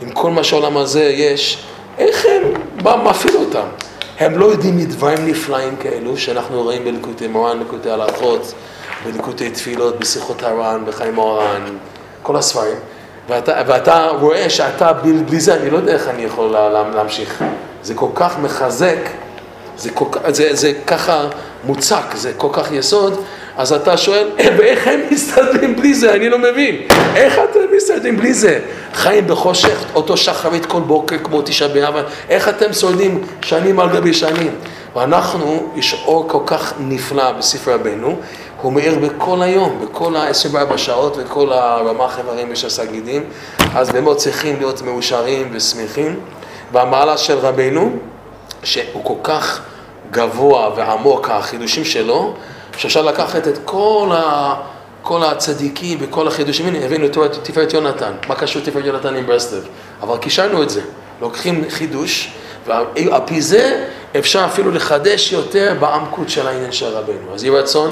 עם 0.00 0.10
כל 0.10 0.30
מה 0.30 0.44
שהעולם 0.44 0.76
הזה 0.76 1.04
יש, 1.04 1.64
איך 1.98 2.24
הם, 2.24 2.42
מה 2.82 2.96
מפעיל 2.96 3.36
אותם? 3.36 3.66
הם 4.18 4.38
לא 4.38 4.46
יודעים 4.46 4.76
מדברים 4.76 5.26
נפלאים 5.26 5.76
כאלו 5.76 6.16
שאנחנו 6.16 6.62
רואים 6.62 6.84
בלקוטי 6.84 7.26
מורן, 7.26 7.58
בלקוטי 7.58 7.90
הלכות, 7.90 8.52
בלקוטי 9.04 9.50
תפילות, 9.50 9.98
בשיחות 9.98 10.42
הר"ן, 10.42 10.82
בחיים 10.86 11.14
מורן, 11.14 11.76
כל 12.22 12.36
הספרים. 12.36 12.76
ואתה, 13.28 13.62
ואתה 13.66 14.08
רואה 14.20 14.50
שאתה 14.50 14.92
בלי, 14.92 15.12
בלי 15.12 15.40
זה, 15.40 15.54
אני 15.54 15.70
לא 15.70 15.76
יודע 15.76 15.92
איך 15.92 16.08
אני 16.08 16.22
יכול 16.22 16.48
לה, 16.48 16.82
להמשיך. 16.94 17.44
זה 17.82 17.94
כל 17.94 18.08
כך 18.14 18.38
מחזק, 18.38 18.98
זה, 19.78 19.90
כל, 19.90 20.06
זה, 20.28 20.54
זה 20.54 20.72
ככה 20.86 21.24
מוצק, 21.66 22.04
זה 22.14 22.32
כל 22.36 22.48
כך 22.52 22.72
יסוד, 22.72 23.20
אז 23.56 23.72
אתה 23.72 23.96
שואל, 23.96 24.28
ואיך 24.58 24.86
הם 24.86 25.00
מסתדרים 25.10 25.76
בלי 25.76 25.94
זה? 25.94 26.14
אני 26.14 26.28
לא 26.28 26.38
מבין. 26.38 26.76
איך 27.14 27.38
אתם 27.50 27.60
מסתדרים 27.76 28.16
בלי 28.16 28.34
זה? 28.34 28.58
חיים 28.94 29.26
בחושך, 29.26 29.84
אותו 29.94 30.16
שחרית 30.16 30.66
כל 30.66 30.80
בוקר 30.80 31.16
כמו 31.18 31.42
תשעה 31.42 31.68
באב, 31.68 31.94
איך 32.28 32.48
אתם 32.48 32.72
שורדים 32.72 33.22
שנים 33.42 33.80
על 33.80 33.88
גבי 33.88 34.14
שנים? 34.14 34.54
ואנחנו, 34.96 35.72
יש 35.76 36.02
אור 36.06 36.28
כל 36.28 36.38
כך 36.46 36.74
נפלא 36.80 37.32
בספר 37.32 37.74
רבנו, 37.74 38.16
הוא 38.62 38.72
מאיר 38.72 38.98
בכל 38.98 39.42
היום, 39.42 39.80
בכל 39.84 40.16
ה-24 40.16 40.78
שעות 40.78 41.16
וכל 41.18 41.52
הרמ"ח 41.52 42.18
איברים 42.18 42.48
ושסה 42.50 42.84
גידים, 42.84 43.24
אז 43.74 43.90
באמת 43.90 44.16
צריכים 44.16 44.56
להיות 44.58 44.82
מאושרים 44.82 45.48
ושמחים. 45.52 46.20
והמעלה 46.72 47.16
של 47.16 47.38
רבנו, 47.38 47.96
שהוא 48.62 49.04
כל 49.04 49.14
כך 49.22 49.60
גבוה 50.16 50.70
ועמוק, 50.76 51.30
החידושים 51.30 51.84
שלו, 51.84 52.34
שאפשר 52.76 53.02
לקחת 53.02 53.48
את 53.48 53.58
כל, 53.64 54.10
ה, 54.14 54.54
כל 55.02 55.22
הצדיקים 55.22 55.98
וכל 56.00 56.28
החידושים, 56.28 56.66
הנה 56.66 56.84
הבאנו 56.84 57.06
את 57.06 57.18
תפארת 57.42 57.72
יונתן, 57.72 58.12
מה 58.28 58.34
קשור 58.34 58.62
תפארת 58.62 58.84
יונתן 58.84 59.16
עם 59.16 59.26
ברסלב? 59.26 59.68
אבל 60.02 60.16
קישרנו 60.18 60.62
את 60.62 60.70
זה, 60.70 60.80
לוקחים 61.20 61.64
חידוש, 61.68 62.30
ועל 62.66 62.84
פי 63.26 63.42
זה 63.42 63.84
אפשר 64.18 64.44
אפילו 64.44 64.70
לחדש 64.70 65.32
יותר 65.32 65.74
בעמקות 65.80 66.28
של 66.28 66.46
העניין 66.46 66.72
של 66.72 66.86
רבנו. 66.86 67.34
אז 67.34 67.44
יהי 67.44 67.58
רצון 67.58 67.90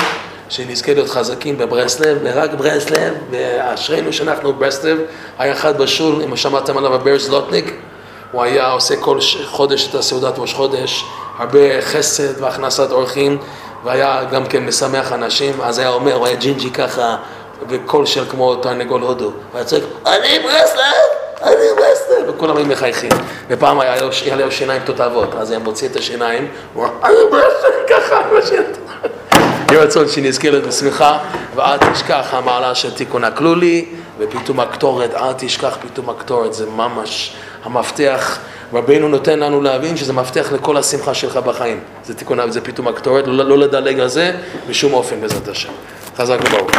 שנזכה 0.49 0.95
להיות 0.95 1.09
חזקים 1.09 1.59
בברסלב, 1.59 2.19
ורק 2.23 2.55
ברסלב, 2.55 3.15
ואשרינו 3.31 4.13
שאנחנו 4.13 4.53
בברסלב, 4.53 4.99
היה 5.39 5.53
אחד 5.53 5.79
בשול, 5.79 6.23
אם 6.23 6.37
שמעתם 6.37 6.79
עליו 6.79 6.95
הבר 6.95 7.19
זלוטניק, 7.19 7.75
הוא 8.35 8.43
היה 8.43 8.71
עושה 8.71 8.97
כל 8.97 9.19
חודש 9.45 9.89
את 9.89 9.95
הסעודת 9.95 10.39
ראש 10.39 10.55
חודש, 10.55 11.05
הרבה 11.39 11.81
חסד 11.81 12.43
והכנסת 12.43 12.91
אורחים. 12.91 13.39
והיה 13.85 14.25
גם 14.33 14.47
כן 14.47 14.67
משמח 14.67 15.13
אנשים, 15.13 15.61
אז 15.63 15.79
היה 15.79 15.89
אומר, 15.89 16.15
הוא 16.15 16.27
היה 16.27 16.37
ג'ינג'י 16.37 16.71
ככה, 16.71 17.17
וקול 17.69 18.07
של 18.07 18.25
כמו 18.31 18.55
תרנגול 18.55 19.03
הודו, 19.03 19.25
הוא 19.25 19.33
היה 19.55 19.65
צועק, 19.65 19.83
אני 20.07 20.39
ברסלב, 20.39 21.05
אני 21.43 21.67
ברסלב, 21.77 22.29
וכולם 22.29 22.57
היו 22.57 22.67
מחייכים. 22.67 23.11
ופעם 23.49 23.81
היה 23.81 24.03
לו 24.37 24.51
שיניים 24.51 24.83
תותבות, 24.85 25.35
אז 25.35 25.51
היה 25.51 25.59
מוציא 25.59 25.89
את 25.89 25.97
השיניים, 25.97 26.49
הוא 26.75 26.85
אמר, 26.85 26.93
אני 27.05 27.15
ברסלב, 27.31 27.73
ככה, 27.89 28.21
אני 28.21 28.39
משאיר 28.39 28.63
יהי 29.71 29.79
רצון 29.79 30.09
שנזכה 30.09 30.51
להיות 30.51 30.65
בשמחה, 30.65 31.19
ואל 31.55 31.79
תשכח 31.93 32.27
המעלה 32.31 32.75
של 32.75 32.95
תיקון 32.95 33.25
הכלולי, 33.25 33.87
ופתאום 34.19 34.61
הקטורת, 34.61 35.15
אל 35.15 35.33
תשכח 35.39 35.79
פתאום 35.83 36.11
הקטורת, 36.11 36.55
זה 36.55 36.67
ממש 36.67 37.37
המפתח. 37.65 38.39
רבינו 38.73 39.09
נותן 39.09 39.39
לנו 39.39 39.61
להבין 39.61 39.97
שזה 39.97 40.13
מפתח 40.13 40.53
לכל 40.53 40.77
השמחה 40.77 41.15
שלך 41.15 41.37
בחיים. 41.37 41.81
זה 42.05 42.15
תיקון, 42.15 42.51
זה 42.51 42.61
פתאום 42.61 42.89
הקטורת, 42.89 43.27
לא, 43.27 43.45
לא 43.45 43.59
לדלג 43.59 44.01
על 44.01 44.09
זה 44.09 44.33
בשום 44.69 44.93
אופן 44.93 45.21
בעזרת 45.21 45.49
השם. 45.49 45.73
חזק 46.17 46.39
וברוך. 46.47 46.71